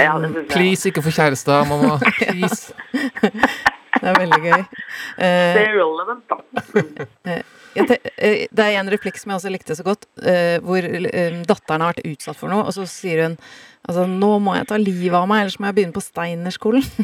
[0.00, 0.46] Ja, det.
[0.52, 1.98] Please, ikke få kjæreste, mamma.
[2.20, 2.74] Please.
[4.00, 4.60] Det er veldig gøy.
[5.20, 6.36] Eh, Det er relevant, da.
[7.86, 11.36] te- eh, det er en replikk som jeg også likte så godt, eh, hvor eh,
[11.46, 13.36] datteren har vært utsatt for noe, og så sier hun
[13.88, 16.84] altså nå må jeg ta livet av meg, ellers må jeg begynne på Steinerskolen.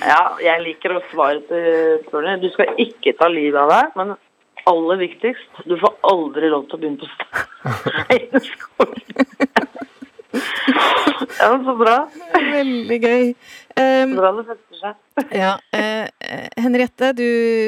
[0.00, 2.38] Ja, jeg liker å svare til Børne.
[2.40, 4.14] Du skal ikke ta livet av deg, men
[4.70, 7.08] aller viktigst, du får aldri lov til å begynne på
[8.06, 9.02] steinerskolen.
[11.40, 11.96] Ja, så bra.
[12.34, 13.30] veldig gøy.
[13.74, 14.98] Um, Bra det fester seg.
[15.34, 17.26] Ja, eh, Henriette, du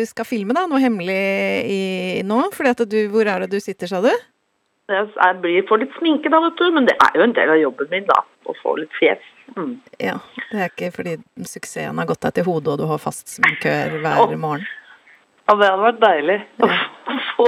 [0.09, 1.23] skal filme da, noe hemmelig
[1.67, 1.81] i,
[2.27, 2.43] nå.
[2.55, 4.13] Fordi at du, hvor er det du sitter, sa du?
[4.93, 7.61] Jeg blir får litt sminke da, vet du, men det er jo en del av
[7.61, 8.21] jobben min, da.
[8.51, 9.23] Å få litt fjes.
[9.57, 9.77] Mm.
[10.03, 10.17] Ja,
[10.51, 13.99] det er ikke fordi suksessen har gått deg til hodet, og du har fast sminkør
[14.03, 14.35] hver oh.
[14.41, 14.67] morgen.
[15.49, 16.69] Ja, det hadde vært deilig å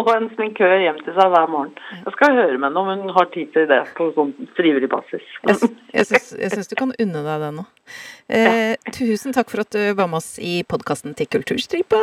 [0.07, 1.75] få en sminkør hjem til seg hver morgen.
[2.01, 5.27] Jeg skal høre med henne om hun har tid til det på sånn frivillig basis.
[5.47, 7.67] Jeg, jeg, syns, du kan unne deg det nå.
[8.35, 12.01] Eh, tusen takk for at du var med oss i podkasten til Kulturstripa.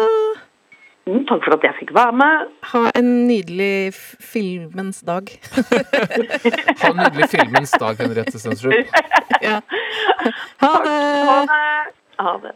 [1.10, 2.50] Mm, takk for at jeg fikk være med.
[2.72, 5.32] Ha en nydelig filmens dag.
[5.62, 8.76] Ha en nydelig filmens dag, Henriette Stensrud.
[9.50, 9.60] ja.
[10.62, 11.96] Ha Ha det.
[12.22, 12.54] Ha det.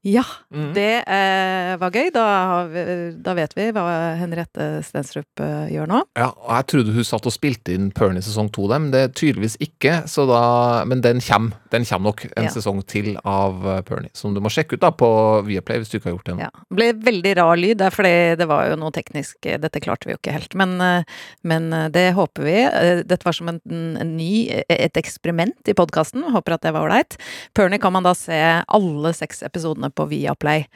[0.00, 0.70] Ja, mm.
[0.72, 2.08] det eh, var gøy.
[2.14, 2.26] Da,
[2.72, 2.82] vi,
[3.20, 3.84] da vet vi hva
[4.16, 5.98] Henriette Stensrup eh, gjør nå.
[6.16, 9.12] Ja, og jeg trodde hun satt og spilte inn Pernie sesong to, men det er
[9.12, 9.98] tydeligvis ikke.
[10.08, 10.40] Så da,
[10.88, 12.52] men den kommer, den kommer nok en Ja.
[12.54, 15.10] sesong til av eh, Pernie, som du må sjekke ut da på
[15.44, 16.48] Viaplay hvis du ikke har gjort det ennå.
[16.48, 16.64] Ja.
[16.64, 19.84] Det ble veldig rar lyd, der, er fordi det var jo noe teknisk eh, Dette
[19.84, 22.56] klarte vi jo ikke helt, men, eh, men det håper vi.
[23.04, 26.24] Dette var som en, en ny Et eksperiment i podkasten.
[26.32, 27.18] Håper at det var ålreit.
[27.56, 30.66] Pernie kan man da se alle seks episodene på Viaplay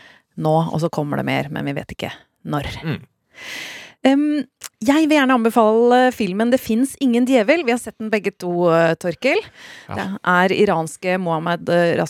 [0.41, 2.11] nå, og så kommer det mer, men vi vet ikke
[2.51, 2.69] når.
[2.85, 3.01] Mm.
[4.05, 4.43] Um,
[4.85, 7.65] jeg vil gjerne anbefale filmen 'Det fins ingen djevel'.
[7.65, 9.41] Vi har sett den begge to, eh, Torkil.
[9.89, 9.95] Ja.
[9.95, 12.05] Det er iranske Mohammed eh,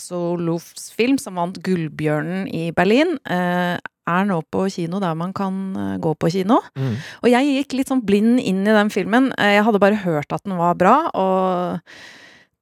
[0.91, 3.17] film som vant Gullbjørnen i Berlin.
[3.23, 6.59] Uh, er nå på kino der man kan eh, gå på kino.
[6.77, 6.95] Mm.
[7.23, 9.31] Og jeg gikk litt sånn blind inn i den filmen.
[9.39, 11.81] Jeg hadde bare hørt at den var bra, og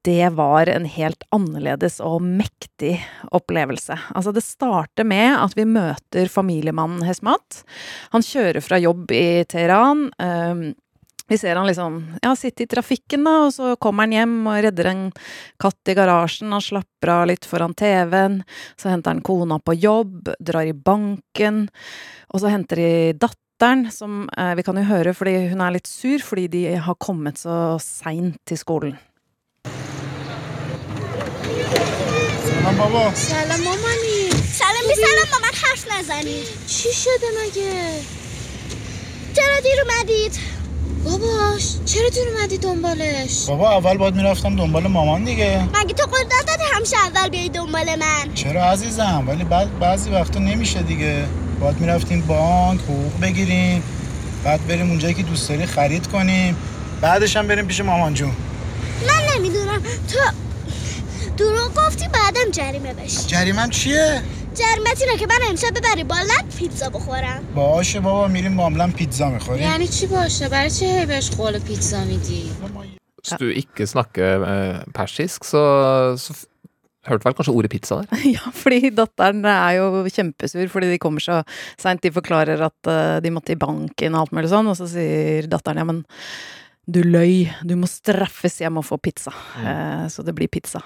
[0.03, 2.97] det var en helt annerledes og mektig
[3.31, 3.95] opplevelse.
[4.11, 7.61] Altså, det starter med at vi møter familiemannen Hesmat.
[8.11, 10.09] Han kjører fra jobb i Teheran.
[10.19, 10.65] Um,
[11.27, 14.57] vi ser han liksom ja, sitte i trafikken, da, og så kommer han hjem og
[14.65, 15.05] redder en
[15.61, 16.51] katt i garasjen.
[16.51, 18.41] Han slapper av litt foran TV-en.
[18.75, 21.63] Så henter han kona på jobb, drar i banken,
[22.27, 22.91] og så henter de
[23.23, 26.99] datteren, som eh, vi kan jo høre fordi hun er litt sur fordi de har
[26.99, 28.99] kommet så seint til skolen.
[32.63, 33.13] سلام بابا.
[33.13, 34.29] سلام مامانی.
[34.53, 37.71] سلام بی سلام با من حرف نزنید چی شده مگه؟
[39.33, 40.39] چرا دیر اومدید؟
[41.03, 45.67] باباش چرا دور اومدی دنبالش؟ بابا اول باید می‌رفتم دنبال مامان دیگه.
[45.73, 50.39] مگه تو قول دادی همیشه اول بیای دنبال من؟ چرا عزیزم؟ ولی بعد بعضی وقتا
[50.39, 51.25] نمیشه دیگه.
[51.59, 53.83] باید می‌رفتیم بانک حقوق بگیریم.
[54.43, 56.57] بعد بریم اونجایی که دوست داری خرید کنیم.
[57.01, 58.31] بعدش هم بریم پیش مامان جون.
[59.07, 59.81] من نمی‌دونم.
[59.83, 60.19] تو
[61.37, 64.21] دروغ گفتی بعدم جریمه بشی جریمم چیه؟
[64.55, 69.63] جریمت اینه که من امشب ببری بالت پیتزا بخورم باشه بابا میریم با پیتزا میخوریم
[69.63, 71.31] یعنی چی باشه؟ برای چه هی بهش
[71.67, 72.51] پیتزا میدی؟
[73.23, 75.61] Hvis du ikke snakker eh, persisk, så,
[76.19, 76.33] så
[77.07, 78.25] hørte vel kanskje ordet pizza der?
[78.35, 81.39] Ja, fordi datteren er jo kjempesur fordi de kommer så
[81.79, 82.03] seint.
[82.03, 85.47] De forklarer at eh, de måtte i banken og alt mulig sånn, og så sier
[85.47, 86.03] datteren ja, men
[86.83, 89.31] du løy, du må straffes, jeg må få pizza.
[89.55, 90.09] Mm.
[90.11, 90.81] så det blir pizza.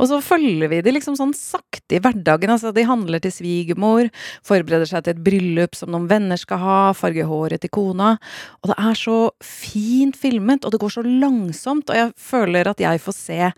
[0.00, 2.54] Og så følger vi det liksom sånn sakte i hverdagen.
[2.54, 4.08] Altså, de handler til svigermor,
[4.48, 8.14] forbereder seg til et bryllup som noen venner skal ha, farger håret til kona.
[8.62, 12.80] Og det er så fint filmet, og det går så langsomt, og jeg føler at
[12.80, 13.52] jeg får se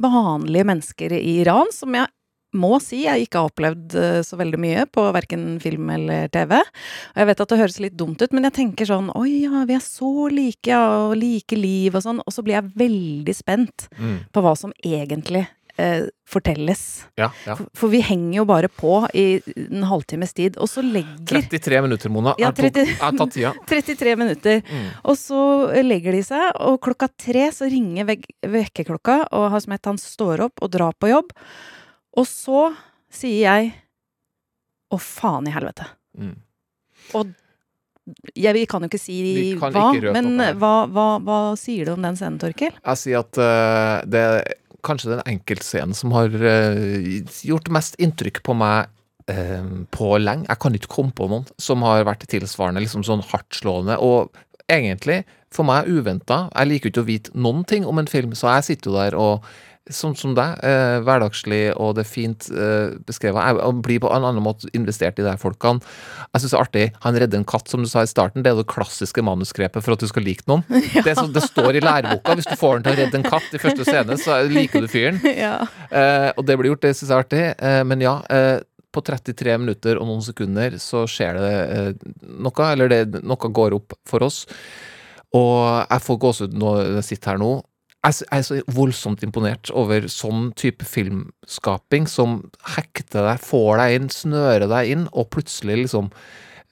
[0.00, 2.10] vanlige mennesker i Iran, som jeg
[2.54, 6.56] må si jeg ikke har opplevd eh, så veldig mye på verken film eller TV.
[6.58, 9.64] Og jeg vet at det høres litt dumt ut, men jeg tenker sånn oi ja,
[9.68, 12.20] vi er så like, ja, og like liv og sånn.
[12.26, 14.18] Og så blir jeg veldig spent Mm.
[14.32, 15.46] på hva som egentlig
[15.80, 17.06] eh, fortelles.
[17.16, 17.54] Ja, ja.
[17.56, 21.80] For, for vi henger jo bare på i en halvtimes tid, og så legger 33
[21.86, 22.34] minutter, Mona.
[22.38, 23.52] Ja, Jeg tok- 30 er, tatt tida.
[23.70, 24.60] 33 minutter.
[24.68, 24.86] Mm.
[25.08, 25.40] Og så
[25.86, 30.60] legger de seg, og klokka tre så ringer vek vekkerklokka, og Hasmet han står opp
[30.66, 31.32] og drar på jobb.
[32.18, 32.70] Og så
[33.10, 33.70] sier jeg
[34.90, 35.86] å faen i helvete.
[36.18, 36.34] Mm.
[37.18, 37.34] Og
[38.34, 39.18] jeg, vi kan jo ikke si
[39.60, 42.74] kan hva, ikke men hva, hva, hva sier du om den scenen, Torkil?
[42.74, 48.42] Jeg sier at uh, det er kanskje den enkeltscenen som har uh, gjort mest inntrykk
[48.46, 48.90] på meg
[49.30, 50.48] uh, på lenge.
[50.48, 54.00] Jeg kan ikke komme på noen som har vært tilsvarende liksom sånn hardtslående.
[54.02, 54.32] Og
[54.70, 55.22] egentlig,
[55.54, 56.44] for meg, uventa.
[56.54, 59.18] Jeg liker ikke å vite noen ting om en film, så jeg sitter jo der
[59.18, 59.50] og
[59.94, 63.42] Sånn som deg, eh, hverdagslig, og det er fint eh, beskrevet.
[63.42, 65.82] Jeg blir på en annen måte investert i de her folkene.
[66.30, 66.86] Jeg syns det er artig.
[67.04, 68.44] Han redder en katt, som du sa i starten.
[68.44, 70.64] Det er det klassiske manusgrepet for at du skal like noen.
[71.10, 72.34] Det, som, det står i læreboka.
[72.38, 74.90] Hvis du får den til å redde en katt i første scene, så liker du
[74.90, 75.20] fyren.
[75.44, 75.54] ja.
[75.88, 77.44] Eh, og det blir gjort, det syns jeg er artig.
[77.56, 78.58] Eh, men ja, eh,
[78.92, 81.90] på 33 minutter og noen sekunder så skjer det eh,
[82.42, 84.44] noe, eller det, noe går opp for oss.
[85.36, 87.52] Og jeg får gåsehud når jeg sitter her nå.
[88.00, 92.38] Jeg er så voldsomt imponert over sånn type filmskaping som
[92.76, 96.08] hekter deg, får deg inn, snører deg inn, og plutselig liksom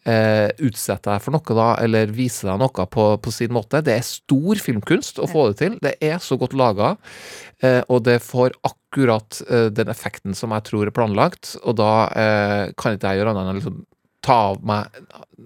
[0.09, 3.83] eh, utsetter deg for noe, da, eller viser deg noe på, på sin måte.
[3.85, 5.77] Det er stor filmkunst å få det til.
[5.85, 6.95] Det er så godt laga,
[7.61, 11.93] eh, og det får akkurat eh, den effekten som jeg tror er planlagt, og da
[12.09, 13.79] eh, kan ikke jeg gjøre annet enn å liksom
[14.29, 14.89] ta av meg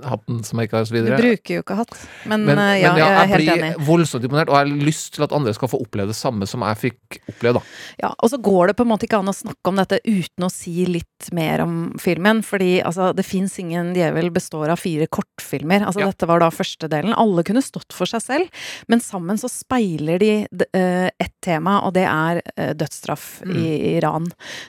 [0.02, 1.94] hatten som jeg ikke har, og så Du bruker jo ikke hatt.
[2.26, 4.86] Men, Men, eh, ja, men ja, jeg er helt blir voldsomt imponert, og jeg har
[4.88, 7.62] lyst til at andre skal få oppleve det samme som jeg fikk oppleve, da.
[8.02, 10.46] Ja, og så går det på en måte ikke an å snakke om dette uten
[10.46, 15.06] å si litt mer om filmen, fordi altså, det fins ingen djevel består av fire
[15.06, 15.86] kortfilmer.
[15.86, 16.10] Altså, Ja.
[16.10, 17.14] dette var da første delen.
[17.14, 18.48] Alle kunne stått for seg selv,
[18.88, 20.32] men sammen så speiler de
[20.74, 23.56] eh, ett tema, og det er eh, dødsstraff Mm.
[23.58, 24.26] i Iran.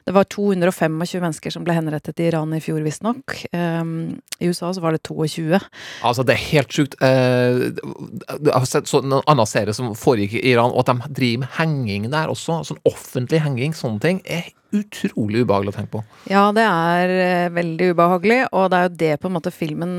[0.08, 3.36] Det var 225 mennesker som ble henrettet i Iran i fjor, visstnok.
[3.54, 5.60] Um, I USA så var det 22.
[6.04, 6.98] Altså, det er helt sjukt.
[7.02, 11.14] Eh, jeg har sett sånn en annen serie som foregikk i Iran, og at de
[11.22, 12.62] driver med henging der også.
[12.68, 16.04] Sånn offentlig henging, sånne ting, er utrolig ubehagelig å tenke på.
[16.32, 19.96] Ja, det er eh, veldig ubehagelig, og det er jo det på en måte filmen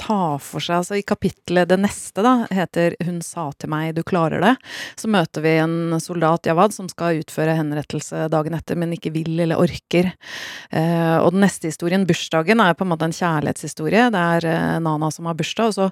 [0.00, 0.80] tar for seg.
[0.80, 4.56] Altså I kapittelet det neste, da, heter 'Hun sa til meg du klarer det',
[4.96, 9.40] så møter vi en soldat, Jawad, som skal utføre henrettelse dagen etter, men ikke vil
[9.40, 10.12] eller orker.
[10.70, 14.10] Eh, og den neste historien, bursdagen, er på en måte en kjærlighetshistorie.
[14.10, 15.90] Det er eh, Nana som har bursdag, og så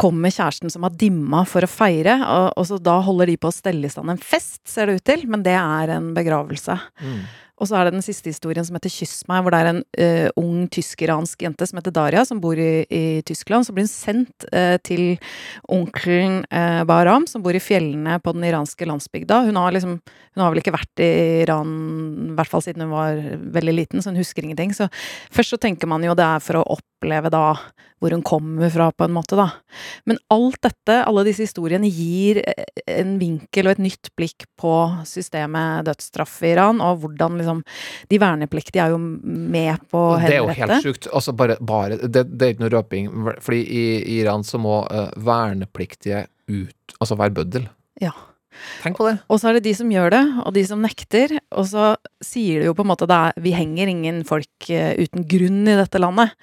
[0.00, 3.50] kommer kjæresten som har dimma for å feire, og, og så da holder de på
[3.50, 6.78] å stelle i stand en fest, ser det ut til, men det er en begravelse.
[7.60, 9.82] Og så er det den siste historien som heter Kyss meg, hvor det er en
[9.84, 13.68] uh, ung tysk-iransk jente som heter Daria, som bor i, i Tyskland.
[13.68, 15.20] Så blir hun sendt uh, til
[15.68, 19.44] onkelen uh, Bahram, som bor i fjellene på den iranske landsbygda.
[19.48, 21.70] Hun har liksom Hun har vel ikke vært i Iran,
[22.30, 23.18] i hvert fall siden hun var
[23.56, 24.70] veldig liten, så hun husker ingenting.
[24.72, 24.86] Så
[25.34, 27.56] først så tenker man jo det er for å oppleve da
[28.00, 29.50] hvor hun kommer fra, på en måte, da.
[30.08, 34.72] Men alt dette, alle disse historiene, gir eh, en vinkel og et nytt blikk på
[35.08, 37.60] systemet dødsstraff i Iran, og hvordan liksom
[38.08, 41.10] De vernepliktige er jo med på å Det er jo helt sjukt.
[41.12, 43.12] Altså bare, bare det, det er ikke noe røping,
[43.44, 47.68] fordi i, i Iran så må uh, vernepliktige ut, altså være bøddel.
[48.00, 48.14] Ja.
[48.82, 49.16] Tenk på det.
[49.30, 51.36] Og så er det de som gjør det, og de som nekter.
[51.54, 51.92] Og så
[52.24, 55.78] sier det jo på en måte er, vi henger ingen folk eh, uten grunn i
[55.78, 56.34] dette landet.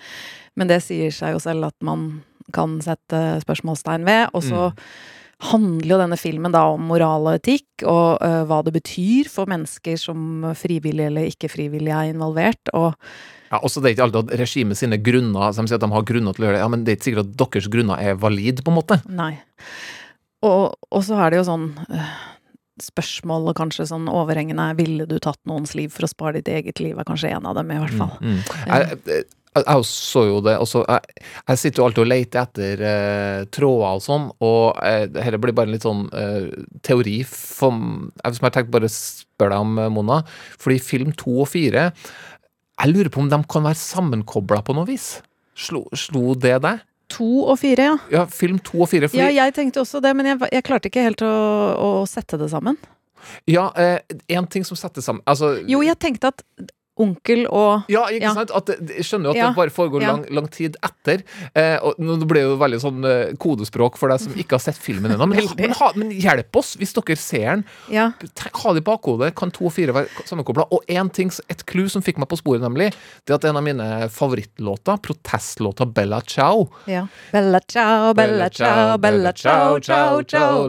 [0.57, 2.09] Men det sier seg jo selv at man
[2.55, 4.33] kan sette spørsmålstegn ved.
[4.33, 4.71] Og så
[5.51, 9.49] handler jo denne filmen da om moral og etikk, og uh, hva det betyr for
[9.49, 12.71] mennesker som frivillig eller ikke frivillig er involvert.
[12.73, 12.95] Og
[13.51, 16.07] Ja, også det er ikke alltid at regimet sine grunner som sier at de har
[16.09, 18.17] grunner til å gjøre det, ja, men det er ikke sikkert at deres grunner er
[18.19, 18.97] valide, på en måte.
[19.07, 19.37] Nei.
[20.45, 22.35] Og, og så er det jo sånn Spørsmål
[22.77, 26.77] spørsmålet kanskje sånn overhengende er ville du tatt noens liv for å spare ditt eget
[26.77, 28.11] liv, er kanskje en av dem, i hvert fall.
[28.21, 28.35] Mm.
[28.69, 29.23] Jeg, jeg,
[29.65, 33.97] jeg så jo det, Også, jeg, jeg sitter jo alltid og leter etter eh, tråder
[33.97, 36.51] og sånn, og eh, dette blir bare en litt sånn eh,
[36.85, 37.81] teori for,
[38.21, 40.19] jeg, som jeg tenkte bare spørre deg om, eh, Mona.
[40.61, 44.85] Fordi film to og fire Jeg lurer på om de kan være sammenkobla på noe
[44.89, 45.15] vis?
[45.57, 46.85] Slo, slo det deg?
[47.17, 47.97] To og fire, ja.
[48.13, 49.09] Ja, film to og fire.
[49.09, 51.33] Fordi, Ja, jeg tenkte også det, men jeg, jeg klarte ikke helt å,
[51.81, 52.77] å sette det sammen.
[53.49, 53.99] ja, eh,
[54.37, 56.43] en ting som settes sammen Altså Jo, jeg tenkte at
[57.03, 58.33] onkel og Ja, ikke Ja.
[58.33, 58.51] sant?
[58.55, 60.11] At jeg skjønner jo at Ja, det bare foregår ja.
[60.13, 61.23] lang, lang tid etter.
[61.55, 64.63] Eh, og nå ble det jo veldig sånn eh, kodespråk for deg som ikke har
[64.63, 65.27] sett filmen ennå.
[65.29, 67.65] Men, men, men hjelp oss, hvis dere ser den.
[67.93, 68.11] Ja.
[68.63, 69.33] Ha det i bakhodet.
[69.37, 70.67] Kan to og fire være sammenkobla?
[70.71, 72.91] Og en ting, et clou som fikk meg på sporet, nemlig,
[73.27, 77.05] det at en av mine favorittlåter, protestlåta Bella Ciao ja.
[77.31, 80.67] Bella ciao, bella ciao, bella ciao, ciao, ciao.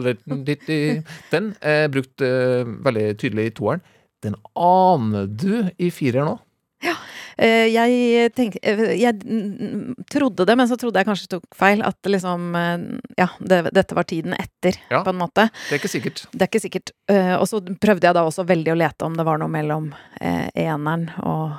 [1.31, 3.81] Den er brukt eh, veldig tydelig i toeren.
[4.23, 6.35] Den aner du i firer nå?
[7.39, 9.15] Eh, jeg tenkte eh, Jeg
[10.11, 11.79] trodde det, men så trodde jeg kanskje tok feil.
[11.87, 12.83] At liksom eh,
[13.21, 15.03] Ja, det, dette var tiden etter, Ja.
[15.05, 15.47] på en måte.
[15.69, 16.25] Det er ikke sikkert.
[16.33, 16.91] Det er ikke sikkert.
[17.39, 19.87] Og så prøvde jeg da også veldig å lete om det var noe mellom
[20.19, 21.55] eneren og,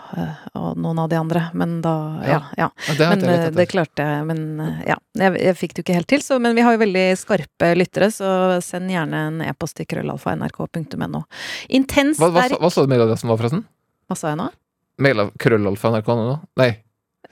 [0.58, 1.94] og noen av de andre, men da
[2.28, 2.38] Ja.
[2.58, 2.68] ja.
[2.88, 4.26] Ja, det men det klarte jeg.
[4.28, 4.42] Men
[4.86, 6.22] ja, jeg, jeg fikk det jo ikke helt til.
[6.24, 8.30] Så, men vi har jo veldig skarpe lyttere, så
[8.64, 11.24] send gjerne en e-post til krøllalfa.nrk.no.
[11.80, 13.64] Intens Hva, hva, hva, sa- du med det som var, forresten?
[14.10, 14.48] Hva sa jeg nå?
[15.00, 16.38] Mail av krøllalfa nrk nå?
[16.60, 16.70] Nei.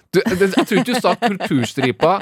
[0.08, 2.12] Du, det, jeg tror ikke du sa kulturstripa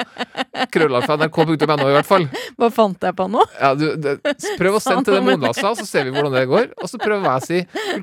[0.74, 2.24] krøllalfa nrk.no i hvert fall.
[2.58, 3.44] Hva fant jeg på nå?
[3.60, 4.16] Ja, du, det,
[4.58, 6.72] prøv å sende til det noe med Mona sa, så ser vi hvordan det går.
[6.82, 7.60] Og så prøver jeg å si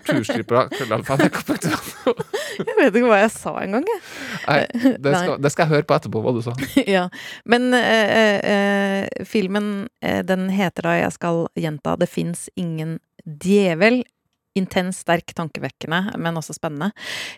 [0.07, 2.15] kulturstripa krøllalfa nrk.no.
[2.63, 4.01] Jeg vet ikke hva jeg sa engang, jeg.
[4.47, 6.55] Nei, det skal, det skal jeg høre på etterpå, hva du sa.
[6.95, 7.07] ja.
[7.49, 14.05] Men eh, eh, filmen, eh, den heter da, jeg skal gjenta, Det fins ingen djevel.
[14.59, 16.91] Intens, sterk, tankevekkende, men også spennende.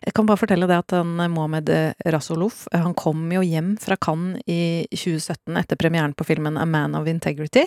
[0.06, 3.76] Jeg kan bare fortelle det at han Mohammed Mohamed Rasolov, eh, han kom jo hjem
[3.80, 7.66] fra Cannes i 2017 etter premieren på filmen A Man of Integrity.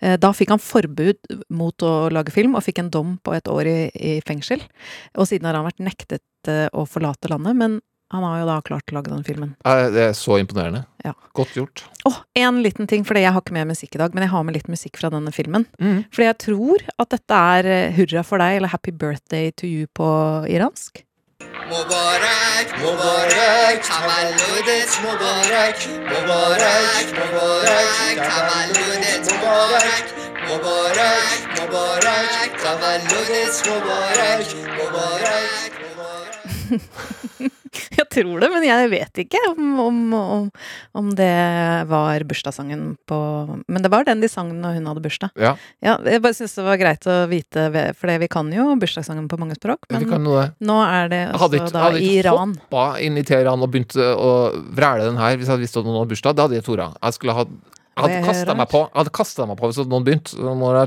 [0.00, 1.18] Eh, Da fikk han forbud
[1.50, 4.60] mot å lage film, og fikk en dom på et år i, i fengsel.
[5.16, 8.56] Og siden har han vært nektet eh, å forlate landet, men han har jo da
[8.66, 9.52] klart å lage den filmen.
[9.62, 10.82] Det er så imponerende.
[11.06, 11.12] Ja.
[11.38, 11.84] Godt gjort.
[12.02, 14.32] Å, oh, en liten ting, for jeg har ikke med musikk i dag, men jeg
[14.32, 15.68] har med litt musikk fra denne filmen.
[15.78, 16.00] Mm.
[16.10, 19.86] Fordi jeg tror at dette er eh, Hurra for deg, eller Happy birthday to you
[19.94, 20.08] på
[20.50, 21.04] iransk.
[21.70, 25.78] Mubarak, Mubarak, tavalludet Mubarak,
[26.10, 30.06] Mubarak, Mubarak, tavalludet Mubarak,
[30.50, 34.46] Mubarak, Mubarak, tavalludet Mubarak,
[34.76, 37.19] Mubarak, Mubarak
[38.12, 40.44] tror det, men jeg vet ikke om, om, om,
[41.00, 41.30] om det
[41.90, 43.18] var bursdagssangen på
[43.70, 45.30] Men det var den de sang når hun hadde bursdag.
[45.40, 47.68] Ja, Ja, jeg bare syns det var greit å vite,
[47.98, 49.86] for vi kan jo bursdagssangen på mange språk.
[49.90, 52.54] Men nå er det Jeg hadde ikke, da hadde ikke Iran.
[52.66, 54.32] hoppa inn i Teheran og begynt å
[54.76, 56.36] vræle den her hvis jeg hadde visst at noen hadde bursdag.
[56.36, 56.90] Det hadde jeg tora.
[57.00, 57.46] Jeg skulle ha
[58.00, 60.36] jeg hadde kasta meg på Jeg hadde kastet meg på hvis noen begynte.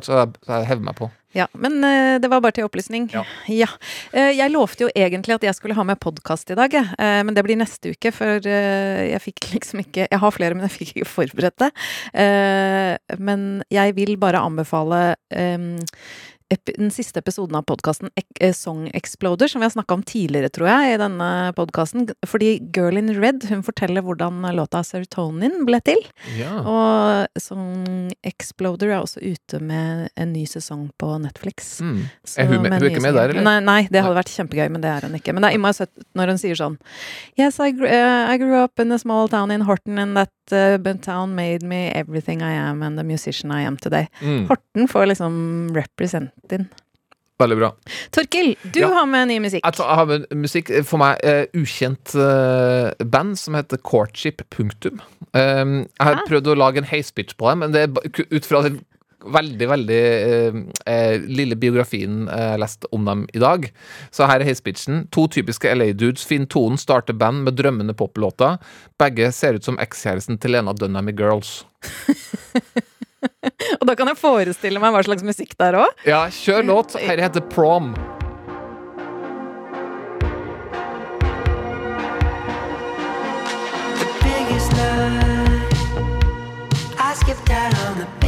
[0.04, 1.10] Så jeg- hev meg på.
[1.34, 3.08] Ja, men eh, det var bare til opplysning.
[3.13, 3.23] Ja.
[3.63, 3.67] ja.
[4.13, 6.76] jeg lovte jo egentlig at jeg skulle ha med podkast i dag.
[6.78, 10.54] Eh, men det blir neste uke, for eh, jeg fikk liksom ikke Jeg har flere,
[10.54, 11.71] men jeg fikk ikke forberedt det.
[12.13, 15.73] Eh, men jeg vil bare anbefale eh,
[16.49, 18.10] den siste episoden av podkasten
[18.53, 22.08] Song Exploder, som vi har snakka om tidligere, tror jeg, i denne podkasten.
[22.27, 26.01] Fordi Girl in Red hun forteller hvordan låta Serotonin ble til.
[26.38, 26.60] Ja.
[26.62, 31.79] Og Song Exploder er også ute med en ny sesong på Netflix.
[31.82, 32.03] Mm.
[32.25, 33.43] Så Er hun med- hun er ikke med der, eller?
[33.43, 35.34] Nei, nei, det hadde vært kjempegøy, men det er hun ikke.
[35.34, 36.77] Men det er innmari søtt når hun sier sånn
[37.38, 40.93] Yes, I, uh, I grew up in a small town in Horton, and that uh,
[41.01, 44.08] town made me everything I am and the musician I am today.
[44.21, 44.47] Mm.
[44.47, 46.67] Horten får liksom represent in.
[47.39, 47.71] Veldig bra.
[48.12, 48.88] Torkil, du Ja.
[48.93, 49.63] har med ny musikk.
[49.65, 54.41] Jeg, jeg har med musikk for meg uh, ukjent uh, band som heter Courtship.
[54.53, 55.01] Punktum.
[55.34, 56.25] Um, jeg har Ah.
[56.29, 58.84] prøvd å lage en heispitch på dem, men det er ut fra den
[59.25, 60.53] veldig, veldig eh,
[60.86, 63.69] eh, lille biografien eh, leste om dem i dag.
[64.12, 65.05] Så her er heispitchen.
[65.15, 68.59] To typiske LA-dudes finner tonen, starter band med drømmende poplåter.
[68.99, 71.61] Begge ser ut som ekskjæresten til Lena Dunham i Girls.
[73.80, 76.03] Og da kan jeg forestille meg hva slags musikk det er òg.
[76.07, 76.97] Ja, kjør låt.
[76.99, 77.93] Her heter Prom.
[83.99, 85.71] The biggest night
[86.99, 88.22] I skipped out on the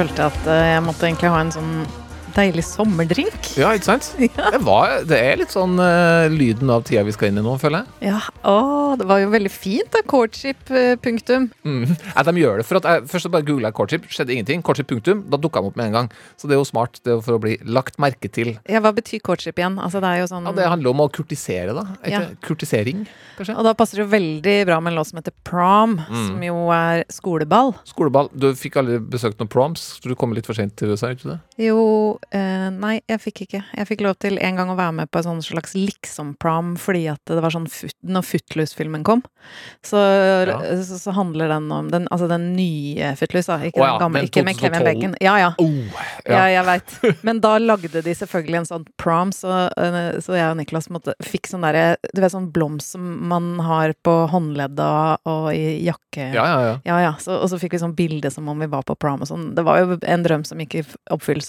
[0.00, 1.74] følte at eh, jeg måtte egentlig ha en sånn
[2.36, 3.50] deilig sommerdrink.
[3.58, 4.10] Ja, ikke sant?
[4.20, 7.54] Det, var, det er litt sånn uh, lyden av tida vi skal inn i nå,
[7.60, 8.10] føler jeg.
[8.10, 8.56] Ja, å,
[9.00, 11.48] det var jo veldig fint da, courtship, eh, punktum.
[11.66, 11.84] Mm.
[11.90, 14.62] Nei, de gjør det for at jeg, Først så bare googla jeg courtship, skjedde ingenting.
[14.66, 16.10] Courtship punktum, Da dukka de opp med en gang.
[16.40, 18.54] Så det er jo smart det er for å bli lagt merke til.
[18.70, 19.78] Ja, hva betyr courtship igjen?
[19.82, 20.46] Altså, det er jo sånn...
[20.50, 21.84] Ja, Det handler om å kurtisere, da.
[22.10, 22.22] Ja.
[22.44, 23.04] Kurtisering,
[23.38, 23.56] kanskje?
[23.58, 26.26] Og da passer det jo veldig bra med en låt som heter Prom, Mm.
[26.28, 27.72] som jo er skoleball.
[27.88, 28.28] Skoleball.
[28.34, 31.28] Du fikk aldri besøkt noen proms, så du kom litt for sent til USA, ikke
[31.32, 31.38] det?
[31.60, 31.80] Jo,
[32.32, 33.58] eh, nei, jeg fikk ikke.
[33.76, 37.02] Jeg fikk lov til en gang å være med på en sånn slags liksom-prom, fordi
[37.12, 39.20] at det var sånn fut, når Footloose-filmen kom.
[39.84, 40.00] Så,
[40.88, 43.68] så, så handler den om den, altså den nye Footloose, da.
[43.68, 45.16] Ikke oh, ja, den gamle, den ikke med Kevin Bacon.
[45.20, 45.50] Ja, ja.
[45.60, 46.60] Oh, Ja, ja.
[46.60, 46.96] jeg veit.
[47.26, 51.14] Men da lagde de selvfølgelig en sånn prom, så, eh, så jeg og Niklas måtte,
[51.24, 56.30] fikk sånn derre Du vet sånn blomst som man har på håndleddet og, i jakke.
[56.34, 56.74] Ja, ja, ja.
[56.88, 57.12] Ja, ja.
[57.22, 59.50] Så, og så fikk vi sånn bilde som om vi var på prom og sånn.
[59.56, 60.96] Det var jo en drøm som gikk i f-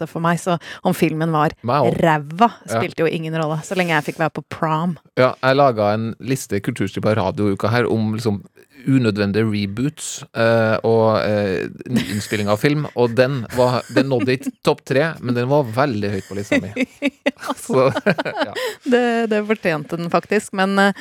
[0.01, 2.79] oppfyllelse for meg, så om filmen var ræva, Ja.
[2.79, 3.61] spilte jo ingen rolle.
[3.63, 4.97] Så lenge jeg fikk være på prom.
[5.17, 8.43] Ja, jeg laga en liste kulturstripa radiouka her om liksom
[8.87, 14.81] unødvendige reboots eh, og eh, innspilling av film, og den, var, den nådde ikke topp
[14.85, 16.71] tre, men den var veldig høyt på lista mi.
[17.61, 17.91] Så,
[18.47, 18.53] ja.
[18.83, 20.93] Det, det fortjente den faktisk, men eh,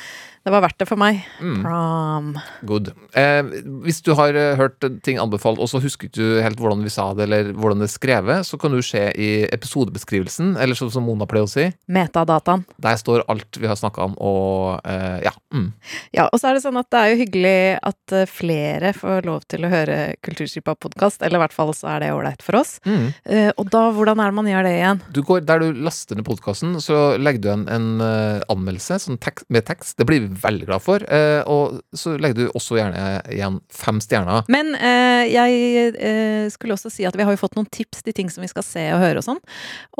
[0.44, 1.20] det var verdt det for meg.
[1.42, 1.58] Mm.
[1.64, 2.30] Prom.
[2.68, 2.92] Good.
[3.18, 3.42] Eh,
[3.84, 7.10] hvis du har eh, hørt ting anbefalt, og så husker du helt hvordan vi sa
[7.16, 11.04] det, eller hvordan det er skrevet, så kan du se i episodebeskrivelsen, eller sånn som
[11.06, 11.66] Mona pleier å si.
[11.92, 12.64] Metadataen.
[12.80, 15.34] Der står alt vi har snakka om, og eh, ja.
[15.52, 15.70] Mm.
[16.16, 17.60] Ja, og så er det sånn at det er jo hyggelig
[17.90, 21.92] at eh, flere får lov til å høre Kulturskipa podkast, eller i hvert fall så
[21.96, 22.78] er det ålreit for oss.
[22.88, 23.10] Mm.
[23.28, 25.04] Eh, og da, hvordan er det man gjør det igjen?
[25.12, 29.18] Du går, der du laster ned podkasten, så legger du igjen en en anmeldelse sånn
[29.22, 29.96] tek med tekst.
[29.98, 31.04] Det blir veldig glad for.
[31.04, 34.48] Eh, og så legger du også gjerne igjen fem stjerner.
[34.52, 38.16] Men eh, jeg eh, skulle også si at vi har jo fått noen tips til
[38.16, 39.40] ting som vi skal se og høre og sånn.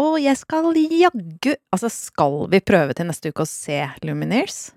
[0.01, 4.71] Og jeg skal jaggu Altså, skal vi prøve til neste uke å se Lumineers?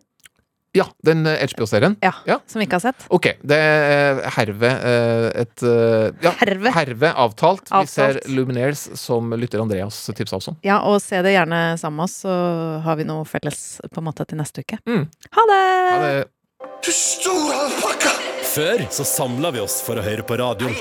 [0.74, 1.96] Ja, den eh, HBO-serien.
[2.02, 2.14] Ja,
[2.50, 3.04] Som vi ikke har sett?
[3.14, 7.12] Ok, det er herved eh, et eh, ja, Herved?
[7.14, 7.70] avtalt.
[7.70, 8.30] Vi ser Avtalt.
[8.34, 10.58] Luminaires som lytter Andreas tipsa oss om.
[10.66, 12.38] Ja, og se det gjerne sammen med oss, så
[12.86, 14.82] har vi noe felles på en måte til neste uke.
[14.90, 15.06] Mm.
[15.38, 15.62] Ha det!
[15.94, 16.16] Ha det.
[18.54, 20.74] Før så samla vi oss for å høre på radioen.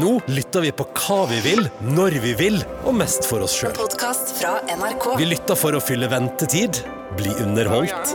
[0.00, 2.58] Nå lytter vi på hva vi vil, når vi vil,
[2.88, 3.76] og mest for oss sjøl.
[5.20, 6.80] Vi lytter for å fylle ventetid,
[7.18, 8.14] bli underholdt,